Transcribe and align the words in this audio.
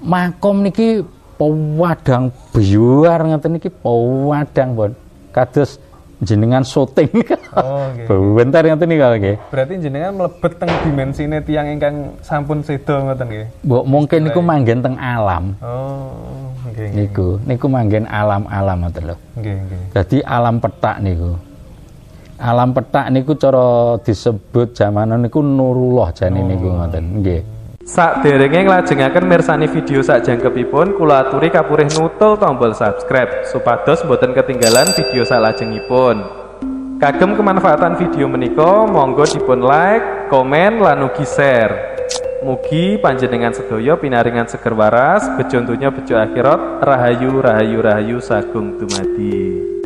makom 0.00 0.62
niki 0.62 1.02
pewadang 1.34 2.24
biar 2.50 3.20
ngeten 3.24 3.50
niki 3.52 3.70
pewadang 3.70 4.70
pun 4.72 4.90
kados 5.30 5.78
jenengan 6.18 6.62
syuting 6.62 7.06
Oh, 7.54 7.88
nggih. 7.94 8.34
bentar 8.34 8.60
ngeten 8.60 8.86
niki 8.86 8.98
kalau 8.98 9.16
nggih 9.16 9.36
Berarti 9.48 9.74
jenengan 9.78 10.12
mlebet 10.14 10.52
teng 10.56 10.70
dimensine 10.82 11.38
tiang 11.40 11.66
ingkang 11.68 11.94
sampun 12.20 12.60
sedo 12.60 12.98
ngoten 13.00 13.26
nggih. 13.26 13.46
Mbok 13.62 13.84
mungkin 13.84 14.20
niku 14.24 14.40
manggen 14.40 14.78
teng 14.80 14.96
alam 14.96 15.54
Oh, 15.58 16.10
nggih 16.64 16.86
nggih. 16.86 16.90
niku 16.92 17.28
niku 17.44 17.66
manggen 17.66 18.04
alam-alam 18.04 18.76
ngoten 18.80 19.04
lho 19.04 19.16
Nggih 19.36 19.54
nggih. 19.56 19.80
Jadi 19.92 20.16
alam 20.20 20.58
petak 20.58 20.98
niku. 20.98 21.38
Alam 22.36 22.70
petak 22.70 23.06
niku 23.08 23.34
cara 23.34 23.66
disebut 23.98 24.70
zamanan 24.72 25.18
niku 25.20 25.38
Nurullah 25.38 26.10
jane 26.12 26.38
niku 26.40 26.66
ngoten. 26.68 27.04
Nggih. 27.16 27.42
Sak 27.88 28.20
derenge 28.20 28.68
nglajengaken 28.68 29.24
mirsani 29.24 29.64
video 29.64 30.04
sak 30.04 30.20
jangkepipun 30.28 31.00
kula 31.00 31.24
aturi 31.24 31.48
kapurih 31.48 31.88
nutul 31.96 32.36
tombol 32.36 32.76
subscribe 32.76 33.48
supados 33.48 34.04
boten 34.04 34.36
ketinggalan 34.36 34.92
video 34.92 35.24
salajengipun. 35.24 36.20
Kagem 37.00 37.32
kemanfaatan 37.32 37.96
video 37.96 38.28
menika 38.28 38.84
monggo 38.84 39.24
dipun 39.24 39.64
like, 39.64 40.28
komen 40.28 40.84
lan 40.84 41.00
ugi 41.08 41.24
share. 41.24 42.04
Mugi 42.44 43.00
panjenengan 43.00 43.56
sedaya 43.56 43.96
pinaringan 43.96 44.44
seger 44.44 44.76
waras, 44.76 45.24
bejo 45.40 45.64
bejo 45.64 46.14
akhirat, 46.20 46.84
rahayu 46.84 47.40
rahayu 47.40 47.80
rahayu 47.80 48.18
sagung 48.20 48.76
dumadi. 48.76 49.77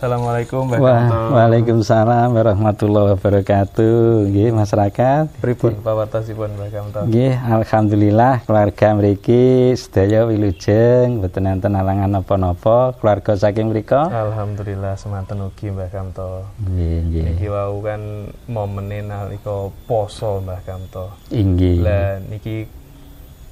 Assalamualaikum 0.00 0.64
Kanto. 0.64 1.36
Waalaikumsalam 1.36 2.32
warahmatullahi 2.32 3.20
wabarakatuh. 3.20 4.32
Nggih 4.32 4.48
masyarakat. 4.48 5.28
Pripun 5.44 5.76
pawartosipun 5.84 6.56
Kamto? 6.56 7.04
Nggih, 7.04 7.36
alhamdulillah 7.36 8.40
keluarga 8.48 8.96
mriki 8.96 9.76
sedaya 9.76 10.24
wilujeng 10.24 11.20
boten 11.20 11.52
enten 11.52 11.76
halangan 11.76 12.16
napa-napa. 12.16 12.96
Keluarga 12.96 13.36
saking 13.36 13.68
mrika. 13.68 14.08
Alhamdulillah 14.08 14.96
semanten 14.96 15.44
ugi 15.44 15.68
Mbah 15.68 15.92
Kamto. 15.92 16.48
Nggih, 16.64 16.96
nggih. 17.04 17.24
Niki 17.36 17.46
wau 17.52 17.84
kan 17.84 18.00
momene 18.48 19.04
nalika 19.04 19.68
poso 19.84 20.40
Mbah 20.40 20.64
Kamto. 20.64 21.12
Inggih. 21.28 21.84
Lah 21.84 22.16
niki 22.24 22.64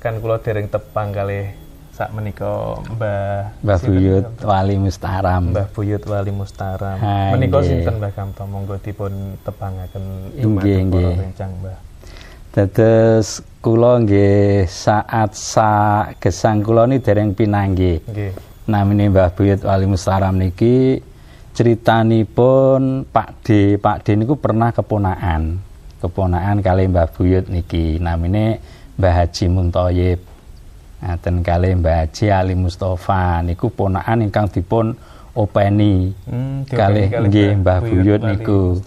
kan 0.00 0.16
kula 0.16 0.40
dereng 0.40 0.72
tepang 0.72 1.12
kalih 1.12 1.67
sak 1.98 2.14
menika 2.14 2.78
Mbah 2.94 3.58
Mbah 3.58 3.78
Buyut? 3.82 4.24
Wali 4.46 4.78
Mustaram. 4.78 5.50
Mbah 5.50 5.66
Buyut 5.74 6.02
Wali 6.06 6.30
Mustaram. 6.30 6.94
Menika 7.34 7.58
sinten 7.66 7.98
Mbah 7.98 8.14
Kamto 8.14 8.46
monggo 8.46 8.78
dipun 8.78 9.34
tepangaken 9.42 10.30
Inggih, 10.38 10.78
nggih. 10.86 11.14
Mbah. 11.34 11.78
Dados 12.54 13.42
kula 13.58 14.06
nggih 14.06 14.70
saat 14.70 15.34
sa 15.34 15.70
gesang 16.22 16.62
kula 16.62 16.86
ni 16.86 17.02
dereng 17.02 17.34
pinanggih. 17.34 17.98
Nggih. 18.06 18.32
Namine 18.70 19.10
Mbah 19.10 19.34
Buyut 19.34 19.66
Wali 19.66 19.90
Mustaram 19.90 20.38
niki 20.38 21.02
critanipun 21.50 23.10
Pak 23.10 23.42
D. 23.42 23.74
Pak 23.74 24.06
D 24.06 24.14
niku 24.14 24.38
pernah 24.38 24.70
keponaan. 24.70 25.58
Keponaan 25.98 26.62
kali 26.62 26.86
Mbah 26.86 27.10
Buyut 27.10 27.50
niki 27.50 27.98
namine 27.98 28.62
Mbah 28.94 29.26
Haji 29.26 29.44
Muntoyib. 29.50 30.37
Ngaten 30.98 31.46
kali 31.46 31.78
Mbah 31.78 32.06
Haji 32.06 32.26
Ali 32.34 32.54
Mustafa 32.58 33.38
niku 33.46 33.70
ponakan 33.70 34.26
ingkang 34.26 34.50
dipun 34.50 34.98
openi. 35.38 36.10
Hmm, 36.26 36.66
Kalih 36.66 37.06
kalih 37.06 37.28
nggih 37.30 37.50
Mbah 37.62 37.78
Buyut 37.86 38.20
niku. 38.26 38.82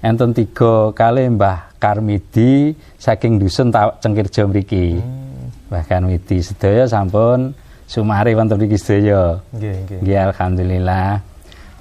Enten 0.00 0.32
tiga 0.32 0.96
kali 0.96 1.28
Mbah 1.28 1.76
Karmidi 1.76 2.72
saking 2.96 3.36
dusun 3.36 3.68
Cengkirjo 3.72 4.48
mriki. 4.48 4.96
Hmm, 4.96 5.52
Mbah 5.68 5.84
Karmidi 5.84 6.40
sedaya 6.40 6.88
sampun 6.88 7.52
sumari 7.84 8.32
wonten 8.32 8.56
mriki 8.56 8.80
sedaya. 8.80 9.44
Nggih, 9.52 9.74
nggih. 9.84 9.98
Nggih 10.00 10.18
alhamdulillah. 10.32 11.20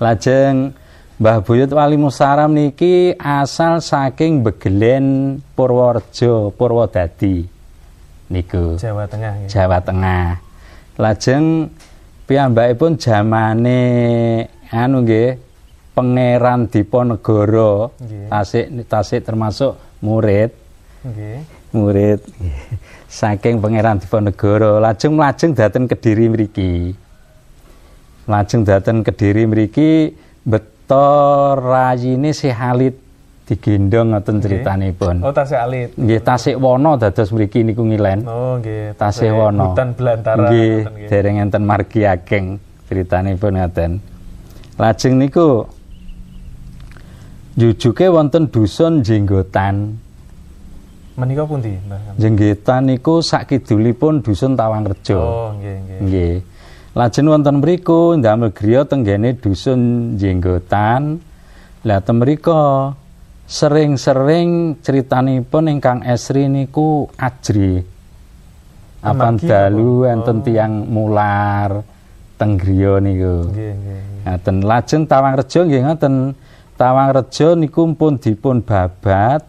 Lajeng 0.03 0.75
Mbah 1.23 1.39
Buyut 1.43 1.71
Wali 1.71 1.95
Musaram 1.95 2.51
niki 2.51 3.15
asal 3.15 3.79
saking 3.79 4.43
Begelen 4.43 5.39
Purworejo, 5.55 6.51
Purwodadi. 6.51 7.58
Niku 8.29 8.77
Jawa 8.77 9.09
Tengah 9.09 9.31
nggih. 9.41 9.49
Jawa 9.49 9.77
Tengah. 9.81 10.37
Lajeng 11.01 11.73
piyambakipun 12.29 13.01
zamane 13.01 13.81
anu 14.69 15.01
nggih 15.01 15.41
Pangeran 15.97 16.69
Diponegoro 16.69 17.97
Nggih. 17.97 18.29
Tasik 18.29 18.65
Tasik 18.85 19.25
termasuk 19.25 19.75
murid 20.05 20.53
Nggih. 21.01 21.41
murid 21.73 22.21
saking 23.09 23.57
Pangeran 23.59 23.97
Diponegoro 23.97 24.77
lajeng 24.77 25.17
lajeng 25.17 25.57
dateng 25.57 25.89
Kediri 25.89 26.29
mriki 26.29 26.93
lajeng 28.29 28.61
dateng 28.61 29.01
Kediri 29.01 29.49
mriki 29.49 30.13
beto 30.45 31.57
rayine 31.57 32.29
si 32.29 32.53
Halid 32.53 33.08
digendong 33.49 34.13
ngoten 34.13 34.37
critanipun 34.37 35.25
Oh, 35.25 35.33
tasih 35.33 35.57
alit. 35.57 35.89
nggih 35.97 36.21
Tasik 36.21 36.55
Wono 36.55 36.95
dados 36.95 37.33
mriki 37.33 37.65
niku 37.65 37.81
ngilen 37.81 38.21
Oh, 38.29 38.61
nggih. 38.61 38.93
Tasih 38.93 39.33
Wono 39.33 39.73
Hutan 39.73 39.97
belantara. 39.97 40.45
nggih 40.45 40.71
dereng 41.09 41.41
enten 41.41 41.65
margi 41.65 42.05
ageng 42.05 42.61
critanipun 42.85 43.57
ngaten 43.57 43.91
lajeng 44.77 45.17
niku 45.17 45.65
jujuke 47.57 48.05
wonten 48.07 48.47
dusun 48.47 49.01
Jenggotan 49.01 49.97
Menika 51.19 51.43
pundi, 51.43 51.75
Mbah? 51.83 51.99
Kamto? 51.99 52.19
Jenggetan 52.23 52.81
niku 52.87 53.19
sakidulipun 53.19 54.23
dusun 54.23 54.55
Tawangrejo. 54.55 55.19
Oh, 55.19 55.51
nggih, 55.51 55.75
nggih. 55.83 55.99
Nggih. 55.99 56.35
Lajeng 56.95 57.27
wonten 57.27 57.59
mriku 57.59 58.15
ndamel 58.15 58.55
griya 58.55 58.87
tenggene 58.87 59.35
dusun 59.35 60.15
Jenggotan. 60.15 61.19
Lah 61.83 61.99
ten 61.99 62.23
mriku 62.23 62.55
sering-sering 63.49 64.77
critanipun 64.77 65.73
ingkang 65.73 66.05
esri 66.05 66.45
niku 66.45 67.09
ajri. 67.17 67.81
Apan 69.01 69.41
dalu 69.41 70.05
enten 70.05 70.37
Oh. 70.39 70.43
tiang 70.45 70.85
mular 70.85 71.81
teng 72.37 72.61
griya 72.61 73.01
niku. 73.01 73.49
Nggih, 73.49 73.73
nggih. 73.73 74.01
Ngaten 74.29 74.57
lajeng 74.61 75.03
Tawangrejo 75.09 75.59
nggih 75.65 75.81
ngoten. 75.81 76.15
Tawangrejo 76.77 77.47
niku 77.57 77.89
pun 77.97 78.21
dipun 78.21 78.61
babat. 78.61 79.41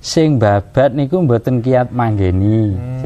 Sing 0.00 0.40
babat 0.40 0.96
niku 0.96 1.20
mboten 1.24 1.60
kiat 1.60 1.92
manggeni 1.92 2.72
Hmm. 2.76 3.00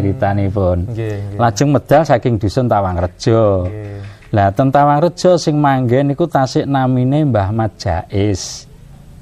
Nggih, 0.89 1.15
nggih. 1.31 1.39
Lajeng 1.39 1.69
medal 1.71 2.03
saking 2.03 2.35
dusun 2.43 2.67
Tawangrejo. 2.67 3.71
Nggih. 3.71 3.99
Lah 4.35 4.51
ten 4.51 4.73
Tawangrejo 4.75 5.39
sing 5.39 5.63
manggen 5.63 6.11
niku 6.11 6.27
tasik 6.27 6.67
namine 6.67 7.23
Mbah 7.23 7.55
Mat 7.55 7.79
Jais. 7.79 8.67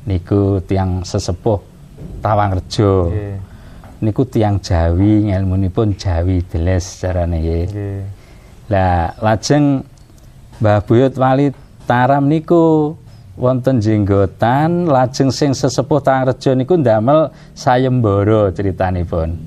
Niku 0.02 0.58
tiang 0.66 1.06
sesepuh 1.06 1.60
Tawangrejo. 2.18 3.10
Nggih. 3.10 3.36
Niku 4.02 4.26
tiang 4.26 4.58
Jawi, 4.58 5.30
ngelmunipun 5.30 5.94
Jawi 5.94 6.42
deles 6.42 6.98
carane 6.98 7.38
nggih. 7.38 7.66
Lah 8.66 9.14
lajeng 9.22 9.86
Mbah 10.58 10.82
Buyut 10.86 11.14
Wali 11.18 11.54
Taram 11.86 12.30
niku 12.30 12.94
wonten 13.34 13.78
jenggotan 13.82 14.90
lajeng 14.90 15.30
sing 15.30 15.50
sesepuh 15.54 16.02
Tangrejo 16.02 16.54
niku 16.54 16.74
ndamel 16.78 17.30
sayembara 17.54 18.50
critanipun. 18.50 19.38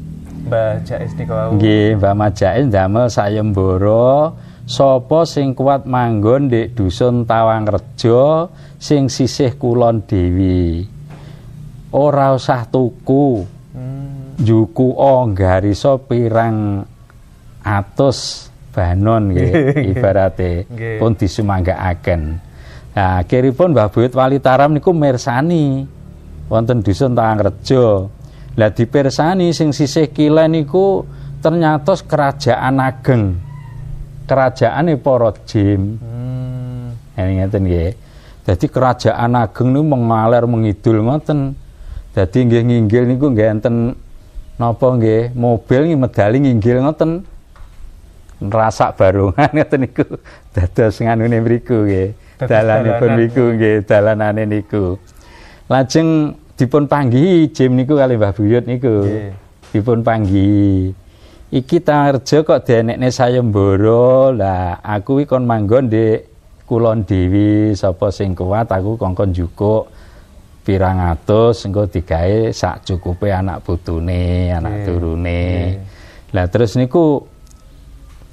Mbah 0.47 0.83
Jais 0.87 1.11
nika 1.17 1.33
wau. 1.33 1.57
Nggih, 1.57 1.99
Mbah 1.99 2.13
Majail 2.15 2.69
ndamel 2.69 3.11
sayembara 3.11 4.31
sapa 4.65 5.23
sing 5.29 5.53
kuat 5.53 5.85
manggon 5.85 6.49
di 6.49 6.69
dusun 6.73 7.23
Tawangrejo 7.23 8.49
sing 8.81 9.07
sisih 9.07 9.55
kulon 9.55 10.03
dewi. 10.05 10.85
Ora 11.95 12.35
usah 12.35 12.67
tuku, 12.67 13.55
Hmm. 13.75 14.39
juku 14.39 14.95
garisa 15.35 15.99
pirang 15.99 16.79
atus 17.59 18.47
banon 18.71 19.35
nggih 19.35 19.51
ibarate 19.91 20.63
pun 20.95 21.11
disumanggaaken. 21.11 22.21
Nah, 22.95 23.19
akhiripun 23.19 23.75
Mbah 23.75 23.91
Buyut 23.91 24.15
Wali 24.15 24.39
Taram 24.39 24.71
niku 24.71 24.95
mirsani 24.95 25.83
wonten 26.47 26.79
dusun 26.79 27.11
Tangrejo. 27.11 28.07
Lah 28.55 28.71
dipirsani 28.71 29.51
sing 29.51 29.75
sisih 29.75 30.15
kilen 30.15 30.55
niku 30.55 31.03
ternyata 31.43 31.99
kerajaan 31.99 32.79
ageng. 32.79 33.35
Kerajaane 34.25 34.97
para 34.97 35.29
jin. 35.45 36.01
Hmm. 36.01 36.97
Ngeten 37.15 37.63
nggih. 37.69 37.93
Dadi 38.45 38.65
kerajaan 38.69 39.33
ageng 39.37 39.73
niku 39.73 39.85
mengalir 39.85 40.45
mengidul 40.45 41.01
ngoten. 41.05 41.53
Dadi 42.13 42.37
nggih 42.45 42.61
nginggil 42.65 43.03
niku 43.09 43.33
nggih 43.33 43.47
enten 43.57 43.97
napa 44.57 44.87
nggih 44.97 45.33
mobil 45.33 45.81
nggih 45.89 45.99
medali 45.99 46.37
nginggil 46.41 46.77
ngoten. 46.85 47.11
Rasak 48.45 48.97
barongan 48.97 49.49
ngoten 49.55 49.79
niku. 49.85 50.05
Dados 50.53 50.97
nganune 51.01 51.37
mriku 51.41 51.85
nggih. 51.85 52.07
Dalanipun 52.41 53.09
niku 53.15 53.43
nggih 53.55 53.75
dalanane 53.85 54.43
niku. 54.49 54.97
Lajeng 55.69 56.37
dipun 56.57 56.85
panggihi 56.85 57.49
Jim 57.53 57.73
niku 57.73 57.97
kali 57.97 58.17
Mbah 58.17 58.33
Buyut 58.33 58.65
niku. 58.65 59.05
Nggih. 59.05 59.31
Dipun 59.73 60.01
panggihi. 60.01 61.04
Iki 61.53 61.77
Tarjo 61.85 62.41
kok 62.41 62.65
denekne 62.65 63.13
sayembara. 63.13 64.33
Lah 64.33 64.81
aku 64.81 65.21
iki 65.21 65.29
kon 65.29 65.45
manggon 65.45 65.85
di 65.85 66.17
Kulon 66.65 67.05
Dewi 67.05 67.77
sapa 67.77 68.09
sing 68.09 68.33
kuat 68.33 68.73
aku 68.73 68.97
kongkon 68.97 69.29
jukuk 69.29 69.85
pirang 70.65 70.97
atus 71.13 71.69
engko 71.69 71.85
digawe 71.85 72.49
sak 72.49 72.81
cukupe 72.89 73.29
anak 73.29 73.61
putune, 73.61 74.49
anak 74.49 74.81
Nggih. 74.81 74.85
turune. 74.89 75.45
Nggih. 75.45 76.33
Lah 76.33 76.45
terus 76.49 76.73
niku 76.73 77.21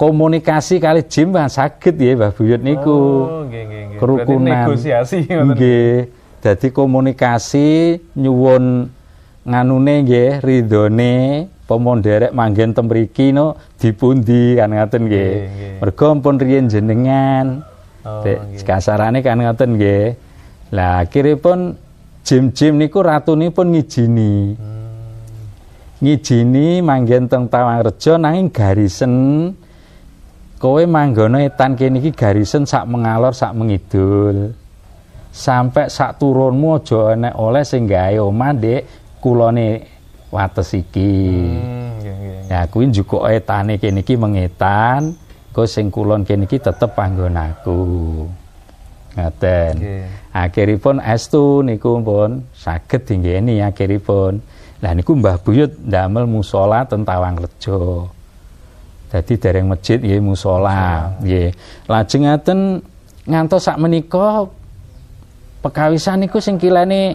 komunikasi 0.01 0.81
kali 0.81 1.05
Jim 1.13 1.37
Mbah 1.37 1.53
saged 1.53 2.01
ya 2.01 2.17
Mbah 2.17 2.33
Buyut 2.33 2.65
niku. 2.65 2.89
Oh, 3.29 3.45
nggih 3.45 3.63
nggih 3.69 3.83
nggih. 3.93 3.99
Berarti 4.01 4.01
kerukunan 4.01 4.65
negosiasi 4.65 5.19
nggih 5.29 5.93
dadi 6.41 6.69
komunikasi 6.73 7.69
nyuwun 8.17 8.89
nganune 9.45 9.95
nggih 10.09 10.41
ridhone 11.73 11.81
pemonderek 11.81 12.33
manggen 12.37 12.77
tem 12.77 12.85
mriki 12.85 13.33
no? 13.33 13.57
Dipundi 13.81 14.57
kan 14.61 14.73
ngaten 14.73 15.09
nggih. 15.09 15.33
Nggih, 15.33 15.49
nggih. 15.49 15.79
mergo 15.81 16.09
pun 16.21 16.37
riyen 16.37 16.69
jenengan. 16.69 17.65
Oh, 18.05 18.23
kasarane 18.67 19.25
kan 19.25 19.41
ngaten 19.41 19.81
nggih. 19.81 20.05
Lah 20.73 21.05
akhiripun 21.05 21.77
jim-jim 22.25 22.77
niku 22.77 23.01
ratunipun 23.01 23.73
ngijini. 23.73 24.57
Hmm. 24.57 24.73
ngijini 26.03 26.83
manggen 26.83 27.31
teng 27.31 27.47
Tawangrejo 27.47 28.19
nanging 28.19 28.51
garisen 28.51 29.15
kowe 30.59 30.83
manggono 30.83 31.39
etan 31.39 31.79
kene 31.79 32.03
iki 32.03 32.11
garisen 32.11 32.67
sak 32.67 32.91
mengalor 32.91 33.31
sak 33.31 33.55
mengidul. 33.55 34.51
Sampai 35.33 35.89
sak 35.89 36.21
turunmu 36.21 36.77
aja 36.77 37.17
enek 37.17 37.35
oleh 37.41 37.65
sing 37.65 37.89
gawe 37.89 38.21
omah 38.21 38.53
Dik 38.53 38.83
kulone 39.23 39.69
wates 40.33 40.73
iki. 40.73 41.13
Hmm, 41.61 42.01
nggih 42.01 42.15
nggih. 42.17 42.39
ya 42.49 42.61
kuwi 42.73 42.85
njukuk 42.89 43.23
etane 43.29 43.77
kene 43.77 44.01
iki 44.01 44.17
mengetan 44.17 45.15
kok 45.53 45.69
sing 45.69 45.93
kulon 45.93 46.25
kene 46.25 46.49
iki 46.49 46.57
tetep 46.57 46.97
panggon 46.97 47.37
aku. 47.37 47.81
Ngaten. 49.13 49.73
Nggih. 49.77 50.05
akhiripun 50.33 50.97
estu 51.05 51.61
niku 51.61 52.01
pun 52.01 52.49
saged 52.57 53.05
dinggeni 53.05 53.61
akhiripun. 53.61 54.41
Lah 54.83 54.93
niku 54.97 55.15
Mbah 55.15 55.39
Buyut 55.45 55.71
ndamel 55.85 56.25
musola 56.27 56.89
teng 56.89 57.05
Tawangrejo. 57.05 58.09
Dadi 59.13 59.37
dereng 59.37 59.69
masjid 59.69 60.01
nggih 60.01 60.25
musola. 60.25 61.13
Nggih. 61.21 61.53
Lajeng 61.87 62.25
ngaten 62.25 62.81
ngantos 63.29 63.69
sak 63.69 63.77
menika 63.79 64.49
pekawisan 65.63 66.25
niku 66.27 66.43
sing 66.43 66.57
kilane 66.59 67.15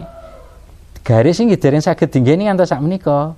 garis 1.00 1.34
sing 1.34 1.48
dereng 1.50 1.80
saged 1.80 2.08
dinggeni 2.08 2.44
ngantos 2.44 2.68
sak 2.68 2.78
menika 2.78 3.32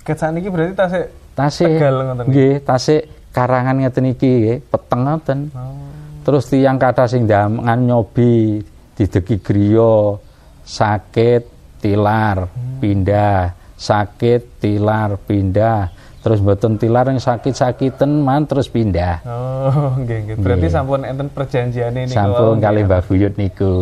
Ket 0.00 0.16
saniki 0.16 0.48
berarti 0.48 0.72
tasik 0.72 1.04
tasih 1.34 1.68
Tegal 1.70 1.94
ngoten 2.02 2.24
nggih. 2.26 2.54
tasih 2.62 3.00
karangan 3.28 3.76
ngeten 3.78 4.06
iki 4.08 4.30
nggih 4.38 4.58
peteng 4.64 5.00
ngoten 5.02 5.38
Oh. 5.50 5.76
terus 6.22 6.46
tiang 6.46 6.76
kata 6.76 7.04
sing 7.04 7.24
ndamangan 7.24 7.80
nyobi 7.80 8.60
dideki 8.94 9.38
griya 9.38 10.16
sakit 10.62 11.42
tilar 11.78 12.50
pindah 12.76 13.52
sakit 13.74 14.58
tilar 14.58 15.16
pindah 15.18 15.88
terus 16.18 16.38
mboten 16.38 16.76
tilar 16.76 17.06
yang 17.06 17.16
sakit-sakiten 17.16 18.10
man 18.18 18.42
terus 18.44 18.66
pindah 18.66 19.22
Oh, 19.22 19.94
nggih 20.00 20.18
nggih. 20.24 20.36
Berarti 20.36 20.66
sampun 20.66 21.00
enten 21.02 21.28
perjanjiane 21.28 22.04
niku. 22.04 22.12
sampun 22.12 22.58
kali. 22.58 22.82
Mbah 22.82 23.02
Buyut 23.02 23.34
niku 23.34 23.74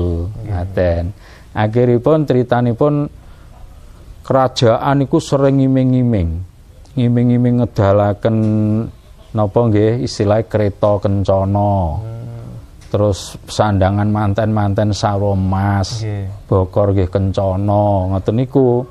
ngaten 0.44 1.10
akhiripun 1.56 2.28
critanipun 2.28 3.08
kerajaan 4.20 5.00
niku 5.00 5.16
sering 5.16 5.64
ngiming-ngiming. 5.64 6.44
Ngiming-ngiming 6.96 7.64
ngedalaken 7.64 8.36
napa 9.32 9.58
nggih 9.72 10.04
istilah 10.04 10.44
kereta 10.44 11.00
kencana. 11.00 11.72
Terus 12.86 13.34
sandangan 13.48 14.08
manten-manten 14.08 14.92
saromas 14.92 16.04
bokor 16.44 16.92
nggih 16.92 17.08
kencana. 17.08 18.12
Ngoten 18.12 18.36
niku. 18.36 18.84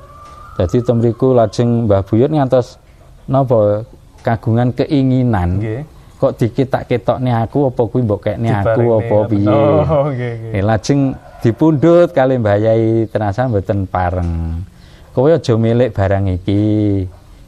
Dadi 0.56 0.80
temriku 0.80 1.36
lajeng 1.36 1.84
Mbah 1.84 2.00
Buyut 2.08 2.32
ngantos 2.32 2.80
napa 3.28 3.84
kagungan 4.24 4.72
keinginan. 4.72 5.60
Nggih. 5.60 5.95
Kok 6.16 6.32
diketak-ketokne 6.40 7.30
aku 7.44 7.68
apa 7.68 7.82
kuwi 7.84 8.02
mbok 8.02 8.20
kekne 8.24 8.48
aku 8.48 8.82
apa 8.96 9.14
ngoten. 9.14 9.30
piye 9.30 9.52
Oh, 9.52 10.08
nggih 10.08 10.32
nggih. 10.40 10.56
Eh, 10.56 10.62
lajeng 10.64 11.00
dipundhut 11.44 12.08
kali 12.10 12.40
Mbah 12.40 12.56
Yai 12.56 13.04
terasa 13.06 13.44
mboten 13.46 13.84
pareng 13.84 14.64
kowe 15.12 15.28
aja 15.28 15.52
milik 15.56 15.92
barang 15.92 16.28
iki 16.32 16.60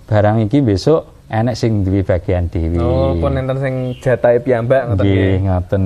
barang 0.04 0.44
iki 0.44 0.60
besok 0.60 1.04
enek 1.28 1.56
sing 1.56 1.84
duwe 1.84 2.00
bagian 2.00 2.48
dhewe 2.48 2.80
Oh, 2.80 3.12
pun 3.16 3.36
enten 3.36 3.56
sing 3.60 3.74
jatahe 4.00 4.40
piyambak 4.40 4.88
ngoten 4.88 5.04
nggih. 5.04 5.16
Nggih, 5.16 5.36
ngoten. 5.44 5.84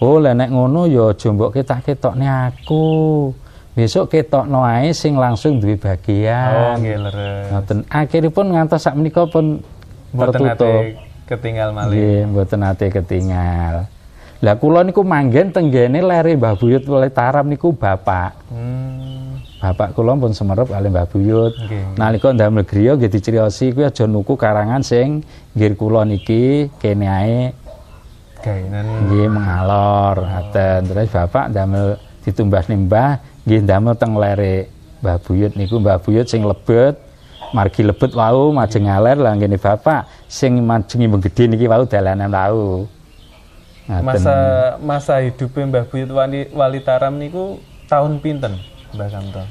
Oh, 0.00 0.16
lah 0.20 0.32
nek 0.32 0.52
ngono 0.52 0.84
ya 0.84 1.12
aja 1.12 1.28
mbok 1.32 1.52
ketak-ketokne 1.52 2.26
aku. 2.28 2.84
Besok 3.76 4.08
ketokno 4.08 4.64
ae 4.64 4.92
sing 4.92 5.16
langsung 5.16 5.60
duwe 5.60 5.76
Oh, 5.76 5.80
bagian. 5.84 6.80
nggih 6.80 6.96
leres. 6.96 7.44
Ngoten. 7.52 7.78
Akhiripun 7.88 8.46
ngantos 8.52 8.80
sak 8.84 8.96
menika 8.96 9.24
pun 9.28 9.60
tertutup. 10.12 10.84
Ketinggal 11.26 11.74
malih. 11.74 11.92
Nggih, 11.92 12.20
mboten 12.30 12.58
nate 12.62 12.86
ketinggal. 12.88 13.90
Lah 14.44 14.54
kula 14.60 14.84
niku 14.84 15.00
manggen 15.00 15.48
tenggene 15.50 16.04
lere 16.04 16.36
Mbah 16.36 16.54
Buyut 16.60 16.84
Taram 17.10 17.48
niku 17.48 17.72
bapak. 17.72 18.36
Hmm. 18.52 19.40
Bapak 19.56 19.96
kula 19.96 20.12
pun 20.20 20.36
semerep 20.36 20.68
kali 20.68 20.92
Mbah 20.92 21.06
Buyut. 21.08 21.52
Nggih. 21.56 21.96
Nalika 21.96 22.28
ndamel 22.36 22.68
griya 22.68 22.94
nggih 22.94 23.10
dicriosi 23.10 23.72
kuwi 23.72 23.88
aja 23.88 24.04
nuku 24.04 24.36
karangan 24.36 24.84
sing 24.84 25.24
nggir 25.56 25.72
kula 25.74 26.04
niki 26.04 26.68
kene 26.76 27.06
ae 27.08 27.40
Gainan. 28.44 29.08
nggih 29.08 29.26
mengalor 29.32 30.22
ngaten 30.22 30.80
terus 30.86 31.08
bapak 31.10 31.50
ndamel 31.50 31.98
ditumbas 32.22 32.68
nimbah 32.70 33.18
nggih 33.48 33.64
ndamel 33.64 33.96
teng 33.96 34.14
lere 34.14 34.68
Mbah 35.00 35.18
Buyut 35.24 35.56
niku 35.56 35.80
Mbah 35.80 35.98
Buyut 36.04 36.28
sing 36.28 36.44
lebet 36.44 37.00
margi 37.50 37.82
lebet 37.82 38.10
wau 38.12 38.50
majeng 38.50 38.84
ngaler 38.84 39.16
lah 39.16 39.32
ngene 39.34 39.54
bapak 39.56 40.06
sing 40.26 40.58
majengi 40.60 41.06
menggede 41.06 41.46
niki 41.46 41.66
wau 41.66 41.84
dalanan 41.84 42.30
wau 42.30 42.86
Masa 43.86 44.34
masa 44.82 45.22
hidupnya 45.22 45.62
Mbah 45.64 45.84
Buyut 45.86 46.10
Wali, 46.10 46.50
Wali 46.50 46.82
Taram 46.82 47.14
niku 47.14 47.62
tahun 47.86 48.18
pinten, 48.18 48.58
Mbah 48.90 49.06
Santo? 49.06 49.42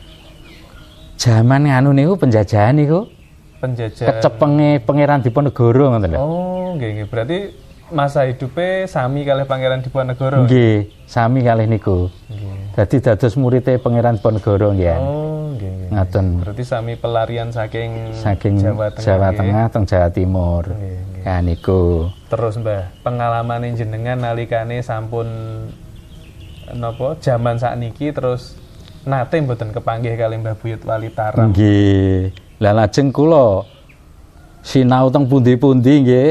jaman 1.15 1.63
nganu 1.63 1.95
niku 1.95 2.19
penjajahan 2.19 2.75
niku 2.75 3.07
Penjajah. 3.55 4.03
kecepenge 4.11 4.83
pangeran 4.83 5.23
Diponegoro 5.23 5.87
ngoten 5.89 6.11
lho 6.11 6.19
Oh, 6.19 6.75
nggih 6.75 6.89
nggih. 6.91 7.07
Berarti 7.07 7.37
masa 7.87 8.27
hidupnya 8.27 8.83
sami 8.85 9.23
kalih 9.23 9.47
Pangeran 9.47 9.79
Diponegoro. 9.79 10.43
nggih 10.43 10.91
sami 11.07 11.39
kalih 11.39 11.63
niku 11.65 12.11
Nggih. 12.27 12.64
Dadi 12.75 12.99
dados 12.99 13.33
muridé 13.39 13.79
pangeran 13.79 14.19
Diponegoro 14.19 14.75
nggih 14.75 14.99
Oh, 14.99 15.55
nggih 15.55 15.95
ngaten 15.95 16.43
Berarti 16.43 16.63
sami 16.67 16.99
pelarian 16.99 17.49
saking, 17.49 18.11
saking 18.19 18.59
Jawa 18.59 18.91
Tengah. 18.91 19.05
Jawa. 19.07 19.27
Tengah 19.31 19.63
teng 19.71 19.83
Jawa 19.87 20.09
Timur 20.11 20.63
Nggih, 20.67 20.97
nggih. 20.99 21.23
ya 21.23 21.35
niku 21.39 22.11
Terus 22.27 22.59
Mbah, 22.59 22.91
pengalaman 22.99 23.63
jenengan 23.73 24.19
nalikane 24.19 24.83
sampun 24.83 25.27
napa 26.75 27.15
jaman 27.21 27.55
sakniki 27.55 28.11
terus 28.11 28.57
nate 29.05 29.37
mboten 29.39 29.71
kepanggih 29.71 30.17
kali 30.17 30.35
Mbah 30.41 30.57
Buyut 30.59 30.81
Wali 30.83 31.13
Taram. 31.13 31.53
Nggih. 31.53 32.33
Lah 32.59 32.73
lajeng 32.73 33.13
kula 33.13 33.63
sinau 34.65 35.07
teng 35.13 35.29
pundi-pundi 35.29 35.93
nggih. 36.03 36.29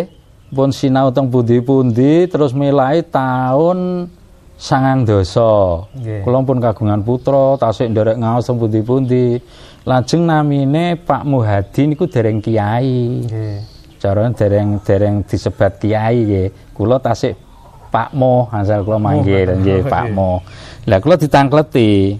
Pun 0.50 0.74
sinau 0.74 1.08
teng 1.14 1.30
pundi-pundi 1.30 2.26
terus 2.26 2.50
milai 2.50 3.00
tahun 3.00 4.10
sangang 4.54 5.04
dosa. 5.04 5.84
Nggih. 5.94 6.23
Kula 6.23 6.38
pun 6.46 6.58
kagungan 6.62 7.02
putra, 7.02 7.58
tasik 7.58 7.90
nderek 7.90 8.18
ngaos 8.18 8.49
pundi-pundi. 8.49 9.38
Lajeng 9.84 10.25
namine 10.25 10.96
Pak 10.96 11.28
Muhadi 11.28 11.92
niku 11.92 12.08
dereng 12.08 12.40
kiai. 12.40 13.26
Nggih. 13.26 13.56
Carane 14.00 14.37
dereng 14.37 14.80
dereng 14.80 15.16
disebat 15.25 15.76
kiai 15.80 16.18
nggih. 16.25 16.49
Kula 16.73 16.96
tasik 17.00 17.37
Pak 17.92 18.11
Mo, 18.16 18.49
asal 18.50 18.82
kula 18.82 18.99
manggil 18.99 19.54
nggih 19.61 19.87
Pak 19.87 20.06
Mo. 20.11 20.40
Lah 20.88 20.99
kula 20.99 21.20
ditangkleti. 21.20 22.18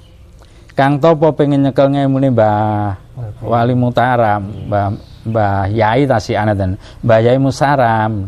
Kang 0.75 0.99
Topo 0.99 1.31
pengen 1.39 1.71
nyekel 1.71 1.87
ngemune 1.87 2.35
Mbah 2.35 2.99
Wali 3.47 3.79
Mutaram, 3.79 4.43
Mbah 4.67 4.91
Mbah 5.23 5.71
Yai 5.71 6.03
tasih 6.03 6.35
anaten. 6.35 6.75
Mbah 7.07 7.19
Yai 7.23 7.39
Musaram. 7.39 8.27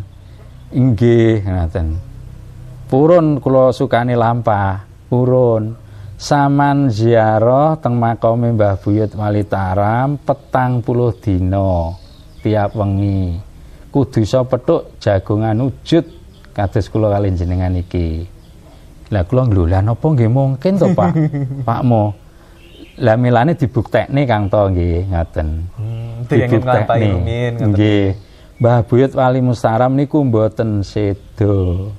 Inggih 0.71 1.43
ngoten. 1.43 2.06
Purun 2.87 3.43
kula 3.43 3.75
sukani 3.75 4.15
lampah, 4.15 4.87
purun. 5.11 5.75
Saman 6.15 6.87
ziarah 6.87 7.75
teng 7.83 7.99
makame 7.99 8.55
Mbah 8.55 8.79
Buyut 8.79 9.11
Wali 9.19 9.43
Taram 9.43 10.17
petang 10.23 10.81
puluh 10.87 11.11
dina 11.19 11.93
tiap 12.47 12.79
wengi. 12.79 13.43
Kudu 13.91 14.23
iso 14.23 14.47
petuk 14.47 15.03
jagongan 15.03 15.67
wujud 15.67 16.05
kados 16.55 16.87
kula 16.87 17.11
kali 17.11 17.35
jenengan 17.35 17.75
iki. 17.75 18.23
Lah 19.11 19.27
kula 19.27 19.51
lho 19.51 19.67
lah 19.67 19.83
napa 19.83 20.07
nggih 20.07 20.31
mungkin 20.31 20.79
to 20.79 20.87
Pak? 20.95 21.11
Pak 21.69 21.83
Mo. 21.83 22.15
Lah 23.03 23.19
milane 23.19 23.59
dibuktekne 23.59 24.31
Kang 24.31 24.47
To 24.47 24.71
nggih 24.71 25.11
ngoten. 25.11 25.49
Hmm, 25.75 26.23
ngoten. 26.23 27.75
Nggih. 27.75 28.07
Mbah 28.63 28.79
Buyut 28.87 29.11
Wali 29.11 29.43
Mustaram 29.43 29.91
niku 29.99 30.23
mboten 30.23 30.87
sedo. 30.87 31.91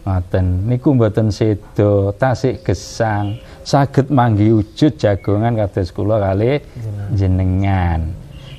Ngoten, 0.00 0.64
niku 0.64 0.96
mboten 0.96 1.28
sedo, 1.28 2.16
tasik 2.16 2.64
gesang, 2.64 3.36
saged 3.60 4.08
manggi 4.08 4.48
wujud 4.48 4.96
jagongan 4.96 5.60
kados 5.60 5.92
kula 5.92 6.16
kali 6.16 6.56
jenengan. 7.12 8.08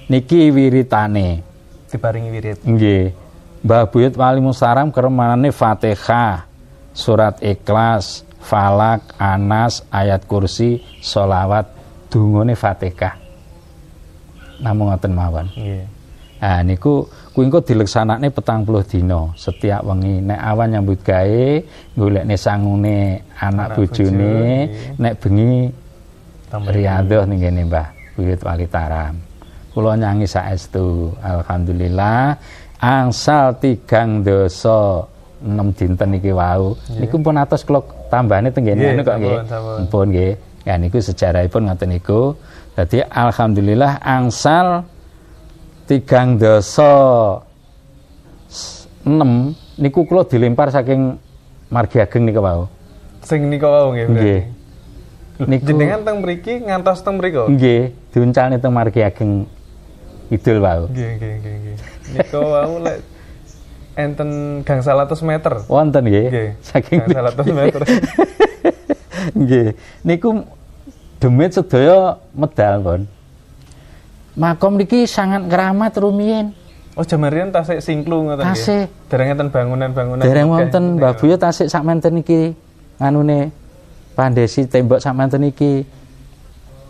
Niki 0.06 0.54
wiritane. 0.54 1.42
Diparingi 1.90 2.30
wirid. 2.30 2.58
Nggih. 2.62 3.06
Mbah 3.66 3.90
Buyut 3.90 4.14
Wali 4.18 4.42
Mustaram 4.42 4.90
keremanane 4.94 5.54
Fatihah, 5.54 6.46
surat 6.94 7.38
Ikhlas, 7.42 8.26
Falak, 8.42 9.14
Anas, 9.22 9.86
ayat 9.94 10.26
kursi, 10.26 10.82
solawat, 11.02 11.70
dungone 12.10 12.58
Fatihah. 12.58 13.18
Namung 14.62 14.94
ngoten 14.94 15.14
mawon. 15.14 15.50
Nggih. 15.58 16.01
Nah 16.42 16.66
niku 16.66 17.06
kuwi 17.38 17.48
engko 17.48 17.62
dileksanakne 17.62 18.34
petang 18.34 18.66
puluh 18.66 18.82
dina 18.82 19.30
setiap 19.38 19.86
wengi 19.86 20.26
nek 20.26 20.42
awan 20.42 20.74
nyambut 20.74 21.00
gawe 21.06 21.48
golekne 21.94 22.34
sangune 22.34 23.22
anak, 23.38 23.72
Anak 23.72 23.78
bojone 23.78 24.36
bojo, 24.66 24.98
nek 24.98 25.14
bengi 25.22 25.54
riadoh 26.50 27.24
ning 27.30 27.40
kene 27.46 27.62
Mbah 27.70 27.88
Buyut 28.18 28.42
Wali 28.42 28.66
Taram. 28.66 29.16
Kula 29.72 29.94
nyanyi 29.96 30.26
saestu 30.26 31.14
alhamdulillah 31.22 32.36
angsal 32.82 33.56
tigang 33.62 34.26
dosa 34.26 35.06
enam 35.46 35.72
dinten 35.78 36.18
iki 36.18 36.34
wau. 36.34 36.74
Niku 36.98 37.22
pun 37.22 37.38
atus 37.38 37.62
kula 37.62 37.86
tambahane 38.10 38.50
tenggene 38.50 38.82
Nggih, 38.82 38.94
anu 38.98 39.02
kok 39.06 39.18
nggih. 39.22 39.38
Ampun 39.86 40.08
nggih. 40.10 40.34
Ya 40.66 40.74
niku 40.82 40.98
sejarahipun 40.98 41.70
ngoten 41.70 41.94
niku. 41.94 42.34
Dadi 42.74 43.06
alhamdulillah 43.06 44.02
angsal 44.02 44.84
tigang 45.92 46.40
dosa 46.40 46.92
enam 49.04 49.52
niku 49.76 50.08
kula 50.08 50.24
dilempar 50.24 50.72
saking 50.72 51.20
margi 51.68 52.00
ageng 52.00 52.24
niku 52.24 52.40
wau. 52.40 52.72
Sing 53.28 53.52
nika 53.52 53.68
wau 53.68 53.92
nggih. 53.92 54.08
Nggih. 54.08 54.40
Niku- 55.52 55.68
Jenengan 55.68 56.00
teng 56.08 56.24
mriki 56.24 56.64
ngantos 56.64 57.04
teng 57.04 57.20
mriko. 57.20 57.52
Nggih, 57.52 57.92
diuncalne 58.16 58.56
teng 58.56 58.72
margi 58.72 59.04
ageng 59.04 59.44
idul 60.32 60.64
wau. 60.64 60.88
Nggih, 60.88 61.10
nggih, 61.20 61.34
nggih, 61.44 61.56
nggih. 61.60 61.76
Nika 62.16 62.40
wau 62.40 62.74
lek 62.80 62.98
enten 64.00 64.30
gang 64.64 64.80
100 64.80 65.20
meter. 65.28 65.54
Wonten 65.68 66.04
nggih. 66.08 66.28
Nggih. 66.32 66.50
Saking 66.64 67.00
gang 67.04 67.36
100 67.36 67.52
meter. 67.52 67.82
nggih. 69.44 69.68
Niku 70.08 70.48
demit 71.20 71.52
sedaya 71.52 72.16
medal 72.32 72.80
pun. 72.80 73.02
Makom 74.36 74.80
niki 74.80 75.04
sangat 75.04 75.48
keramat 75.52 75.92
rumiyin. 76.00 76.56
Oh, 76.96 77.04
jamarian 77.08 77.52
tasik 77.52 77.80
singklu 77.80 78.28
ngoten. 78.28 78.44
Tasik. 78.44 78.88
Dereng 79.08 79.36
enten 79.36 79.48
bangunan-bangunan. 79.48 80.24
Dereng 80.24 80.48
wonten 80.52 80.68
ngoten 80.68 80.84
Mbah 81.00 81.12
nggih. 81.16 81.20
Buya 81.24 81.36
tasik 81.40 81.68
sak 81.72 81.84
menten 81.88 82.20
iki 82.20 82.52
nganune 83.00 83.52
pandesi 84.16 84.68
tembok 84.68 85.00
sak 85.00 85.16
menten 85.16 85.48
iki 85.48 85.88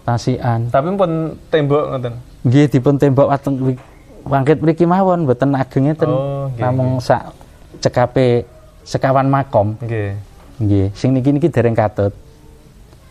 tasikan. 0.06 0.70
Tapi 0.74 0.90
pun 0.98 1.38
tembok 1.54 1.84
ngoten. 1.94 2.14
Nggih 2.46 2.66
dipun 2.70 2.96
tembok 2.98 3.30
wateng 3.30 3.78
wangkit 4.26 4.58
mriki 4.62 4.86
mawon 4.90 5.30
mboten 5.30 5.54
ageng 5.54 5.90
ngeten. 5.90 6.10
Oh, 6.10 6.50
Namung 6.58 6.98
sak 6.98 7.34
cekape 7.82 8.46
sekawan 8.86 9.30
makom. 9.30 9.78
Nggih. 9.82 10.18
Nggih, 10.62 10.88
sing 10.94 11.14
niki 11.14 11.34
niki 11.34 11.50
dereng 11.50 11.74
katut. 11.74 12.14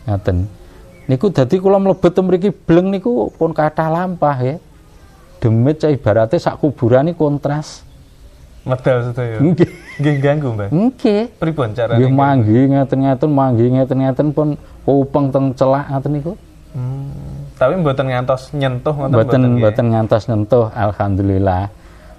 Ngaten. 0.07 0.60
Niku 1.11 1.27
dadi 1.27 1.59
kula 1.59 1.75
mlebet 1.75 2.15
mriki 2.23 2.55
bleng 2.55 2.87
niku 2.87 3.27
pun 3.35 3.51
kathah 3.51 3.91
lampah 3.91 4.37
ya. 4.39 4.55
Demit 5.43 5.83
cah 5.83 5.91
ibarate 5.91 6.39
sak 6.39 6.63
kuburan 6.63 7.11
iki 7.11 7.19
kontras. 7.19 7.83
Medal 8.63 9.11
sedaya. 9.11 9.43
Nggih. 9.43 9.67
Nggih 9.99 10.15
ganggu, 10.23 10.47
Mbah. 10.55 10.69
Nggih. 10.71 11.23
Pripun 11.35 11.75
carane? 11.75 11.99
Nggih 11.99 12.11
manggi 12.15 12.59
ngeten-ngeten, 12.71 13.27
manggi 13.27 13.65
ngeten-ngeten 13.75 14.27
pun 14.31 14.55
upeng 14.87 15.35
teng 15.35 15.51
celak 15.51 15.91
ngaten 15.91 16.11
niku. 16.15 16.33
Hmm, 16.71 17.11
tapi 17.59 17.75
mboten 17.75 18.07
ngantos 18.07 18.55
nyentuh 18.55 18.95
ngoten 18.95 19.11
Mboten 19.11 19.41
mboten 19.59 19.85
ngantos 19.91 20.23
nyentuh 20.31 20.65
alhamdulillah. 20.71 21.67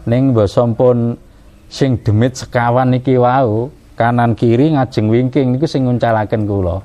Ning 0.05 0.37
basa 0.37 0.69
pun 0.77 1.17
sing 1.73 1.97
demit 2.05 2.37
sekawan 2.37 2.93
niki 2.93 3.17
wau, 3.17 3.73
kanan 3.97 4.37
kiri 4.37 4.77
ngajeng 4.77 5.09
wingking 5.09 5.57
niku 5.57 5.65
sing 5.65 5.89
nguncalaken 5.89 6.45
kula. 6.45 6.85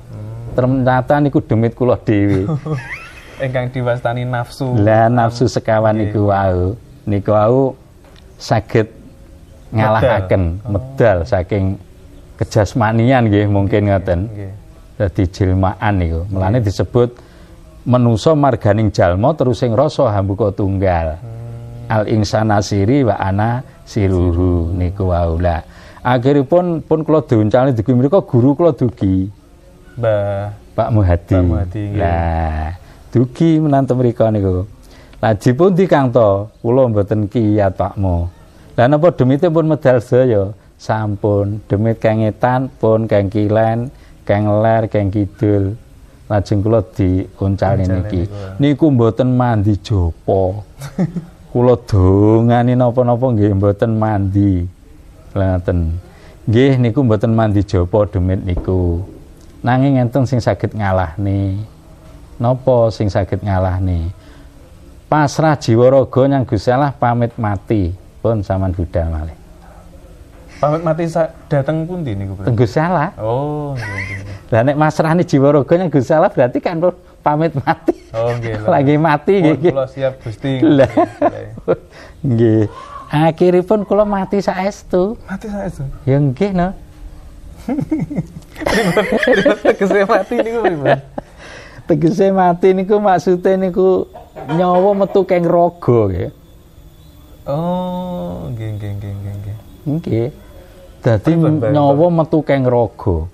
Ternyata 0.58 1.22
niku 1.22 1.38
demit 1.38 1.78
kula 1.78 1.94
dhewe. 2.02 2.50
Ingkang 3.46 3.70
diwastani 3.70 4.26
nafsu. 4.26 4.74
Lah 4.74 5.06
nafsu 5.06 5.46
sekawan 5.46 5.94
niku 5.94 6.34
wau, 6.34 6.74
niku 7.06 7.30
wau 7.30 7.78
saged 8.34 8.90
ngalahaken 9.70 10.58
medal 10.66 11.22
saking 11.22 11.78
kejasmanian 12.34 13.30
nggih 13.30 13.46
mungkin 13.46 13.86
ngoten. 13.86 14.26
Nggih. 14.26 14.52
Dadi 14.98 15.22
jilmaan 15.30 15.94
niku. 16.02 16.26
Mulane 16.26 16.58
disebut 16.58 17.14
menusa 17.86 18.34
marganing 18.34 18.90
jalma 18.90 19.38
terus 19.38 19.62
sing 19.62 19.78
rasa 19.78 20.10
hambuka 20.10 20.50
tunggal. 20.50 21.22
Al 21.86 22.10
insana 22.10 22.58
siri 22.58 23.06
wa 23.06 23.14
ana 23.14 23.62
siruhu 23.86 24.74
niku 24.74 25.14
wau. 25.14 25.38
Lah 25.38 25.62
akhiripun 26.02 26.82
pun 26.82 27.06
kula 27.06 27.22
diuncalne 27.22 27.70
dugi 27.78 27.94
mriku 27.94 28.26
guru 28.26 28.58
kula 28.58 28.74
dugi 28.74 29.37
Mbah. 29.98 30.54
Pak 30.78 30.88
Muhadi. 30.94 31.34
Pak 31.34 31.42
Muhadi. 31.42 31.82
Lah 31.98 32.78
dugi 33.10 33.58
menantu 33.58 33.98
mriku 33.98 34.30
niku. 34.30 34.64
Laji 35.18 35.50
pun 35.58 35.74
di 35.74 35.90
Kang 35.90 36.14
To, 36.14 36.46
kula 36.62 36.86
mboten 36.86 37.26
kiyat 37.26 37.74
Pakmu. 37.74 38.30
Lah 38.78 38.86
napa 38.86 39.10
demite 39.10 39.50
pun 39.50 39.66
medal 39.66 39.98
sedaya? 39.98 40.54
Sampun, 40.78 41.58
demit 41.66 41.98
kang 41.98 42.22
ngetan 42.22 42.70
pun 42.78 43.10
kang 43.10 43.26
kilen, 43.26 43.90
kang 44.22 44.46
ler, 44.62 44.86
kang 44.86 45.10
kidul. 45.10 45.74
Lajeng 46.30 46.62
kula 46.62 46.86
Uncalne 47.42 47.82
niki. 47.82 48.30
niku. 48.62 48.86
Mboten 48.94 49.34
mandi 49.34 49.74
jopo. 49.82 50.62
kula 51.50 51.74
dongani 51.82 52.78
napa-napa 52.78 53.26
nggih 53.34 53.58
mboten 53.58 53.98
mandi. 53.98 54.62
Lah 55.34 55.58
ngoten. 55.58 55.98
Nggih 56.46 56.72
niku 56.78 57.02
mboten 57.02 57.34
mandi 57.34 57.66
jopo 57.66 58.06
demit 58.06 58.46
niku. 58.46 59.02
Nanging 59.58 59.98
enten 59.98 60.22
sing 60.22 60.38
saged 60.38 60.70
ngalahne. 60.70 61.58
Napa 62.38 62.94
sing 62.94 63.10
saged 63.10 63.42
ngalahne? 63.42 64.14
Pasrah 65.08 65.58
jiwa 65.58 65.88
raga 65.90 66.22
nyang 66.28 66.44
Gusti 66.44 66.68
Allah 66.68 66.92
pamit 66.92 67.32
mati 67.40 67.96
pun 68.20 68.44
sampean 68.44 68.76
budal 68.76 69.08
malih. 69.08 69.36
Pamit 70.60 70.82
mati 70.84 71.08
dateng 71.48 71.88
pundi 71.88 72.12
niku, 72.12 72.36
Bro? 72.36 72.44
Teng 72.44 72.54
Gusti 72.54 72.78
Allah. 72.78 73.16
Oh, 73.16 73.72
nggih. 73.72 73.88
nggih. 73.88 74.52
Lah 74.52 74.62
nek 74.68 74.76
masrahne 74.76 75.24
jiwa 75.24 75.48
raga 75.50 75.74
nyang 75.74 75.90
Gusti 75.90 76.12
Allah 76.12 76.30
berarti 76.30 76.58
kan 76.60 76.76
pun 76.78 76.94
pamit 77.24 77.56
mati. 77.56 77.96
Oh, 78.14 78.30
nggih. 78.36 78.62
Lagi 78.76 78.94
mati 79.00 79.34
Pun 79.42 79.54
nggih. 79.58 79.72
Kula 79.74 79.86
siap 79.88 80.14
Gusti. 80.22 80.50
Lah. 80.62 80.90
Nggih. 82.22 82.62
Akhiripun 83.08 83.88
kula 83.88 84.04
mati 84.04 84.44
saestu. 84.44 85.16
Mati 85.24 85.48
saya 85.48 85.72
itu. 85.72 85.82
Ya 86.04 86.20
nggih 86.20 86.52
no. 86.52 86.76
Tegese 89.64 90.00
mati 90.08 90.34
niku 90.40 90.58
pripun? 90.64 90.98
Tegese 91.88 92.26
mati 92.32 92.68
niku 92.72 92.96
maksude 93.00 93.52
niku 93.56 94.08
nyawa 94.52 95.04
metu 95.04 95.24
keng 95.24 95.44
raga 95.48 96.00
nggih. 96.08 96.30
Oh, 97.48 98.52
nggih 98.52 98.70
nggih 98.76 98.92
nggih 99.00 99.12
nggih 99.16 99.34
nggih. 99.40 99.56
Nggih. 99.88 100.28
Dadi 101.00 101.32
nyawa 101.72 102.06
metu 102.12 102.44
keng 102.44 102.68
raga. 102.68 103.24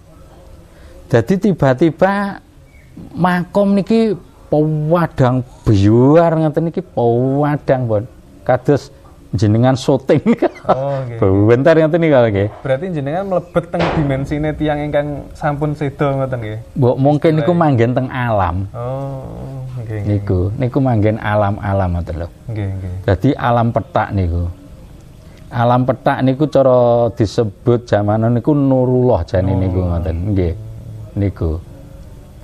Dadi 1.10 1.34
tiba-tiba 1.38 2.38
makom 3.14 3.74
niki 3.74 4.14
pewadang 4.50 5.42
biar 5.66 6.30
ngeten 6.38 6.70
niki 6.70 6.82
pewadang 6.82 7.90
pun. 7.90 8.04
Kados 8.46 8.93
jenengan 9.34 9.74
syuting. 9.74 10.22
Oh, 10.70 11.02
nggih. 11.10 11.18
Bentar 11.50 11.74
niki 11.74 12.08
kalau 12.08 12.28
nggih. 12.30 12.48
Berarti 12.62 12.86
jenengan 12.94 13.24
mlebet 13.26 13.64
teng 13.68 13.82
dimensine 13.98 14.50
tiang 14.54 14.78
ingkang 14.78 15.06
sampun 15.34 15.74
sedo 15.74 16.14
ngoten 16.14 16.38
nggih. 16.38 16.58
Mbok 16.78 16.96
mungkin 16.96 17.30
niku 17.42 17.52
manggen 17.52 17.90
teng 17.92 18.08
alam. 18.08 18.70
Oh, 18.70 19.66
nggih 19.82 19.98
nggih. 20.00 20.00
Niku, 20.06 20.40
niku 20.54 20.78
manggen 20.78 21.18
alam-alam 21.18 21.88
ngoten 21.98 22.14
lho. 22.22 22.28
Nggih 22.48 22.66
alam 23.34 23.74
petak 23.74 24.14
niku. 24.14 24.46
Alam 25.54 25.86
petak 25.86 26.18
niku 26.26 26.50
cara 26.50 27.10
disebut 27.14 27.86
zaman 27.86 28.26
niku 28.30 28.54
Nurullah 28.54 29.26
jane 29.26 29.52
niku 29.54 29.82
ngoten. 29.82 30.16
Nggih. 30.34 30.54
Niku. 31.18 31.58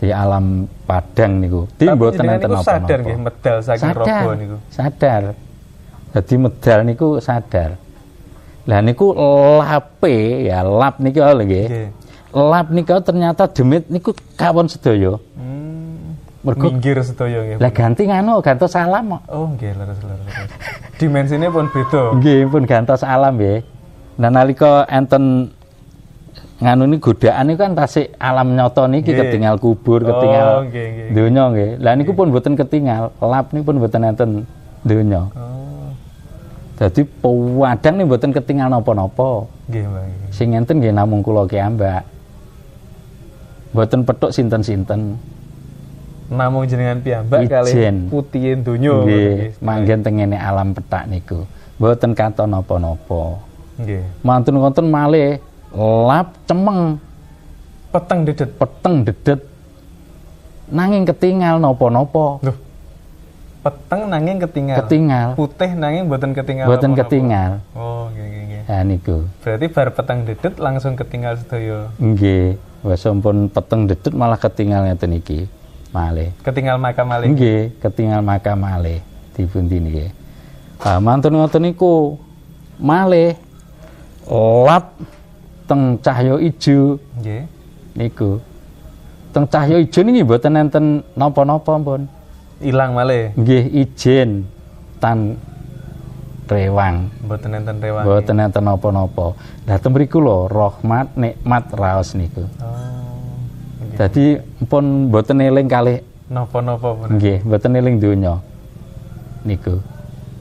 Di 0.03 0.11
alam 0.11 0.67
padang 0.89 1.39
niku. 1.39 1.71
Di 1.79 1.87
Tapi 1.87 1.95
mboten 1.95 2.19
jenengan 2.19 2.35
enten 2.35 2.51
niku 2.51 2.59
napa-napa. 2.59 2.71
sadar 2.83 2.99
nggih 2.99 3.19
medal 3.19 3.57
saking 3.63 3.91
niku. 4.43 4.57
Sadar. 4.75 5.23
Jadi 6.11 6.35
medal 6.37 6.79
niku 6.83 7.09
sadar. 7.19 7.79
Lah 8.67 8.81
niku 8.81 9.15
lape 9.57 10.17
ya 10.45 10.61
lap 10.61 10.99
niku 10.99 11.21
lho 11.21 11.41
nggih. 11.41 11.67
Lap 12.31 12.67
niku 12.71 12.99
ternyata 12.99 13.47
demit 13.47 13.87
niku 13.87 14.11
kawon 14.35 14.67
sedaya. 14.67 15.15
Hmm. 15.35 16.19
Mergo 16.41 16.67
minggir 16.69 16.97
sedaya 17.01 17.45
nggih. 17.45 17.59
lah 17.59 17.71
ganti 17.71 18.03
nganu 18.05 18.41
gantos 18.41 18.73
salam 18.73 19.13
kok. 19.13 19.23
Oh, 19.29 19.47
nggih 19.51 19.71
leres 19.73 19.99
leres. 20.01 20.51
Dimensine 20.97 21.47
pun 21.49 21.69
beda. 21.69 22.17
Nggih 22.17 22.49
pun 22.49 22.63
gantos 22.65 23.03
alam 23.03 23.37
nggih. 23.37 23.61
Nah 24.17 24.29
nalika 24.29 24.85
enten 24.87 25.53
nganu 26.61 26.85
ini 26.85 26.97
godaan 26.99 27.49
ini 27.49 27.57
kan 27.57 27.73
tasik 27.73 28.13
alam 28.17 28.53
nyoto 28.53 28.85
niki 28.85 29.11
Nggih. 29.11 29.21
ketinggal 29.23 29.57
kubur, 29.57 30.01
Oh, 30.01 30.09
ketinggal 30.11 30.49
nggih, 30.67 30.87
nggih. 30.87 31.09
donya 31.13 31.45
nggih. 31.49 31.71
Lah 31.79 31.93
niku 31.95 32.13
pun 32.13 32.29
mboten 32.29 32.53
ketinggal, 32.53 33.17
lap 33.17 33.49
niku 33.51 33.65
pun 33.67 33.77
mboten 33.79 34.03
enten 34.03 34.31
donya. 34.83 35.25
Oh, 35.33 35.60
Dadi 36.81 37.05
pewadang 37.05 38.01
nih 38.01 38.09
mboten 38.09 38.33
ketinggal 38.33 38.73
napa-napa. 38.73 39.45
nggih, 39.69 39.85
Mbak. 39.85 40.33
Sing 40.33 40.57
enten 40.57 40.81
nggih 40.81 40.97
namung 40.97 41.21
kula 41.21 41.45
ki 41.45 41.61
ambak. 41.61 42.09
Mboten 43.77 44.09
petuk 44.09 44.33
sinten-sinten. 44.33 45.21
Namung 46.33 46.65
jenengan 46.65 47.05
piyambak 47.05 47.53
kali 47.53 47.71
putihin 48.09 48.65
donya. 48.65 48.97
Nggih, 48.97 49.61
manggen 49.61 50.01
tengene 50.01 50.41
alam 50.41 50.73
petak 50.73 51.05
niku. 51.05 51.45
Mboten 51.77 52.17
katon 52.17 52.49
napa-napa. 52.49 53.45
Nggih. 53.77 54.01
Mantun 54.25 54.57
wonten 54.57 54.89
malih 54.89 55.37
lap 55.77 56.33
cemeng 56.49 56.97
Peteng 57.91 58.23
dedet. 58.25 58.51
peteng 58.57 59.03
dedet 59.05 59.41
nanging 60.71 61.05
ketinggal 61.05 61.61
napa-napa. 61.61 62.41
Loh. 62.41 62.70
Peteng 63.61 64.09
nanging 64.09 64.41
ketinggal. 64.41 64.77
Ketinggal. 64.85 65.29
Putih 65.37 65.71
nanging 65.77 66.09
mboten 66.09 66.33
ketinggal. 66.33 66.65
Apa-apa. 66.65 66.97
ketinggal. 67.05 67.51
Oh, 67.77 68.09
nggih 68.09 68.25
nggih 68.25 68.43
nggih. 68.49 68.63
Niku. 68.89 69.17
Berarti 69.45 69.67
bar 69.69 69.89
peteng 69.93 70.19
dedet 70.25 70.55
langsung 70.57 70.97
ketinggal 70.97 71.37
sedaya. 71.37 71.93
Nggih, 72.01 72.57
wis 72.81 73.05
sampun 73.05 73.53
peteng 73.53 73.85
dedet 73.85 74.17
malah 74.17 74.41
ketinggal 74.41 74.89
ngeten 74.89 75.13
iki. 75.13 75.45
Malih. 75.93 76.33
Ketinggal 76.41 76.81
makam 76.81 77.05
malih. 77.05 77.27
Nggih, 77.35 77.61
ketinggal 77.83 78.21
makam 78.25 78.57
malih 78.57 79.05
dipundi 79.37 79.77
niki. 79.77 80.07
Ah, 80.81 80.97
mantun 80.97 81.37
ngoten 81.37 81.61
niku 81.61 82.17
malih 82.81 83.37
lap 84.65 84.97
teng 85.69 86.01
cahya 86.01 86.41
ijo 86.41 86.97
Nggih. 87.21 87.43
niku. 87.93 88.41
Teng 89.37 89.45
cahya 89.51 89.77
ijo 89.77 90.01
niki 90.01 90.25
mboten 90.25 90.57
enten 90.57 90.85
napa-napa 91.13 91.77
pun. 91.77 92.09
Ilang 92.61 92.93
malih. 92.93 93.33
Nggih 93.41 93.65
ijen 93.81 94.45
tan 95.01 95.41
rewang. 96.45 97.09
Mboten 97.25 97.57
enten 97.57 97.77
rewang. 97.81 98.05
Mboten 98.05 98.37
enten 98.37 98.63
napa-napa. 98.63 99.33
Lah 99.65 99.77
teng 99.81 99.97
mriku 99.97 100.21
lho 100.21 100.45
rahmat 100.45 101.17
nikmat 101.17 101.73
raos 101.73 102.13
niku. 102.13 102.45
Oh. 102.61 102.77
Dadi 103.97 104.37
pun 104.69 105.09
mboten 105.09 105.41
eling 105.41 105.69
kalih 105.69 106.05
Napa-napa 106.29 106.95
pun. 106.95 107.17
nggih, 107.17 107.43
mboten 107.43 107.75
eling 107.75 107.97
donya. 107.97 108.39
Niku. 109.43 109.81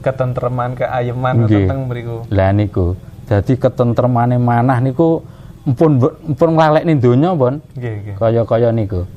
Ketentreman, 0.00 0.76
keayeman 0.76 1.48
teng 1.48 1.88
mriku. 1.88 2.28
Lah 2.28 2.52
niku. 2.52 2.94
Dadi 3.24 3.56
ketentremane 3.56 4.36
manah 4.36 4.76
niku 4.78 5.24
mpun 5.64 6.00
mpun 6.36 6.50
nglalekne 6.52 7.00
donya 7.00 7.30
pun 7.32 7.64
Nggih, 7.76 7.92
nggih. 7.96 8.14
kaya-kaya 8.20 8.70
niku. 8.70 9.08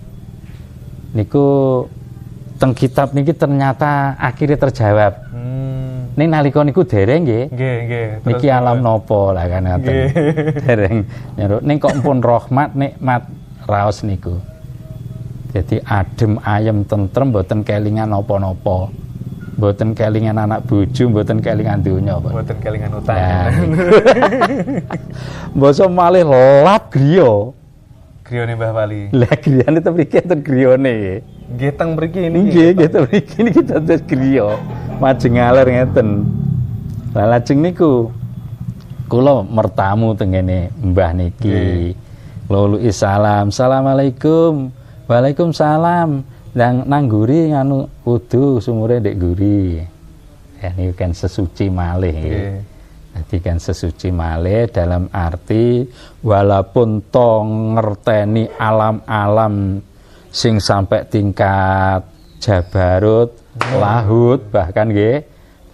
Niku 1.14 1.46
teng 2.60 2.72
kitab 2.74 3.12
niki 3.14 3.34
ternyata 3.34 4.18
akhirnya 4.18 4.58
terjawab. 4.58 5.14
Hmm. 5.34 6.14
Ning 6.14 6.30
nalika 6.30 6.62
niku 6.62 6.86
dereng 6.86 7.26
nggih. 7.26 7.50
Nggih, 7.50 7.78
nggih. 7.90 8.06
Niki 8.30 8.48
alam 8.50 8.86
nopo 8.86 9.34
lah 9.34 9.50
kan. 9.50 9.66
Nggih. 9.66 10.08
Dereng 10.68 10.98
nyeruk 11.38 11.62
ning 11.66 11.78
kok 11.82 11.98
pun 12.06 12.22
rahmat 12.22 12.78
nikmat 12.78 13.26
raos 13.66 14.06
niku. 14.06 14.38
Jadi 15.54 15.82
adem 15.86 16.42
ayem 16.42 16.82
tentrem 16.86 17.30
mboten 17.30 17.62
kelingan 17.62 18.10
napa-napa. 18.10 18.90
Mboten 19.54 19.94
kelingan 19.94 20.42
anak 20.42 20.66
bojo, 20.66 21.14
mboten 21.14 21.38
kelingan 21.38 21.86
donya, 21.86 22.18
Pak. 22.18 22.32
Mboten 22.34 22.58
kelingan 22.58 22.90
utang. 22.98 23.18
Nah, 25.54 25.86
malih 26.02 26.26
lap 26.66 26.90
griya. 26.90 27.54
Griyane 28.24 28.58
Mbah 28.58 28.72
Wali. 28.74 29.02
Lah 29.14 29.36
griyane 29.38 29.78
te 29.78 29.90
mriki 29.94 30.18
enten 30.26 30.42
griyane. 30.42 31.22
Nggih 31.54 31.72
teng 31.78 31.94
mriki 31.94 32.22
ini. 32.34 32.40
Nggih, 32.50 32.70
gitu 32.82 32.98
mriki 33.06 33.38
niki 33.46 33.62
dados 33.62 34.02
griya. 34.10 34.58
Majeng 34.98 35.38
aler 35.38 35.70
ngeten. 35.70 36.26
Lah 37.14 37.38
lajeng 37.38 37.62
niku 37.62 38.10
kula 39.06 39.46
mertamu 39.46 40.18
tengene 40.18 40.74
Mbah 40.82 41.14
niki. 41.14 41.94
Lulu 42.50 42.82
salam. 42.90 43.54
Assalamualaikum. 43.54 44.74
Waalaikumsalam. 45.06 46.10
Nang 46.54 46.76
nang 46.86 47.04
guri 47.10 47.54
nganu 47.54 47.90
wudu 48.02 48.58
sumure 48.58 48.98
ndek 48.98 49.18
guri. 49.22 49.82
Ya 50.58 50.74
niku 50.74 50.94
kan 50.98 51.14
sesuci 51.14 51.70
malih. 51.70 52.18
Nggih. 52.18 52.74
Jadi 53.14 53.38
kan 53.46 53.62
sesuci 53.62 54.10
malih 54.10 54.66
dalam 54.74 55.06
arti 55.14 55.86
walaupun 56.26 57.14
to 57.14 57.46
ngerteni 57.46 58.50
alam-alam 58.58 59.78
sing 60.34 60.58
sampai 60.58 61.06
tingkat 61.06 62.02
Jabarut, 62.42 63.38
Lahut 63.78 64.42
bahkan 64.50 64.90
nggih. 64.90 65.24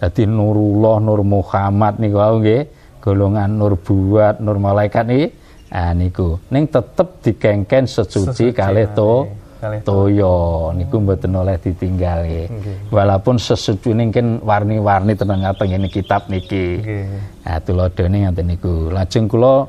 Dadi 0.00 0.24
Nurullah, 0.24 0.96
Nur 1.00 1.20
Muhammad 1.24 2.00
niku 2.00 2.20
wau 2.20 2.40
nggih, 2.40 2.68
golongan 3.04 3.50
Nur 3.52 3.76
Buat, 3.80 4.38
Nur 4.38 4.60
Malaikat 4.60 5.04
niki. 5.08 5.26
Ah 5.70 5.94
niku. 5.94 6.38
Ning 6.50 6.66
tetep 6.66 7.22
dikengken 7.22 7.86
sesuci 7.86 8.50
Sesuci 8.50 8.56
kalih 8.56 8.90
to 8.90 9.30
toyo 9.84 10.72
niku 10.72 10.98
mboten 11.04 11.36
oleh 11.36 11.60
ditinggal 11.60 12.26
nggih. 12.26 12.46
Nggih. 12.48 12.76
Walaupun 12.90 13.36
sesucine 13.36 14.08
kan 14.08 14.40
warni-warni 14.40 15.14
tenang 15.14 15.44
teng 15.54 15.84
kitab 15.92 16.26
niki. 16.32 16.80
Nggih. 16.80 17.02
Nah, 17.44 17.58
tuladhane 17.60 18.16
ngaten 18.24 18.46
niku. 18.50 18.88
Lajeng 18.88 19.28
kula 19.28 19.68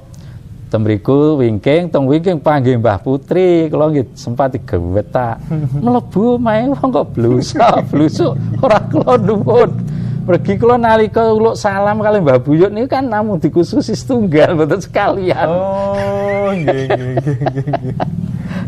temriku 0.72 1.36
wingking 1.36 1.92
teng 1.92 2.08
wingking 2.08 2.40
panggih 2.40 2.80
Mbah 2.80 3.04
Putri, 3.04 3.68
kula 3.68 3.92
nggih 3.92 4.16
sempat 4.16 4.56
digeweta. 4.56 5.36
Mlebu 5.84 6.40
mae 6.40 6.72
wong 6.72 6.90
kok 6.96 7.12
blusa, 7.12 7.68
blusuk 7.92 8.40
ora 8.64 8.80
kula 8.88 9.20
nuwun. 9.20 9.72
Pergi 10.24 10.56
kula 10.56 10.80
nalika 10.80 11.28
kula 11.36 11.60
salam 11.60 12.00
kali 12.00 12.24
Mbah 12.24 12.40
Buyut 12.40 12.72
niku 12.72 12.88
kan 12.88 13.04
namung 13.04 13.44
dikhususi 13.44 13.92
setunggal 13.92 14.56
mboten 14.56 14.80
sekalian. 14.80 15.48
Oh, 15.52 16.56
nggih 16.56 16.88
nggih 16.88 17.14
nggih 17.20 17.96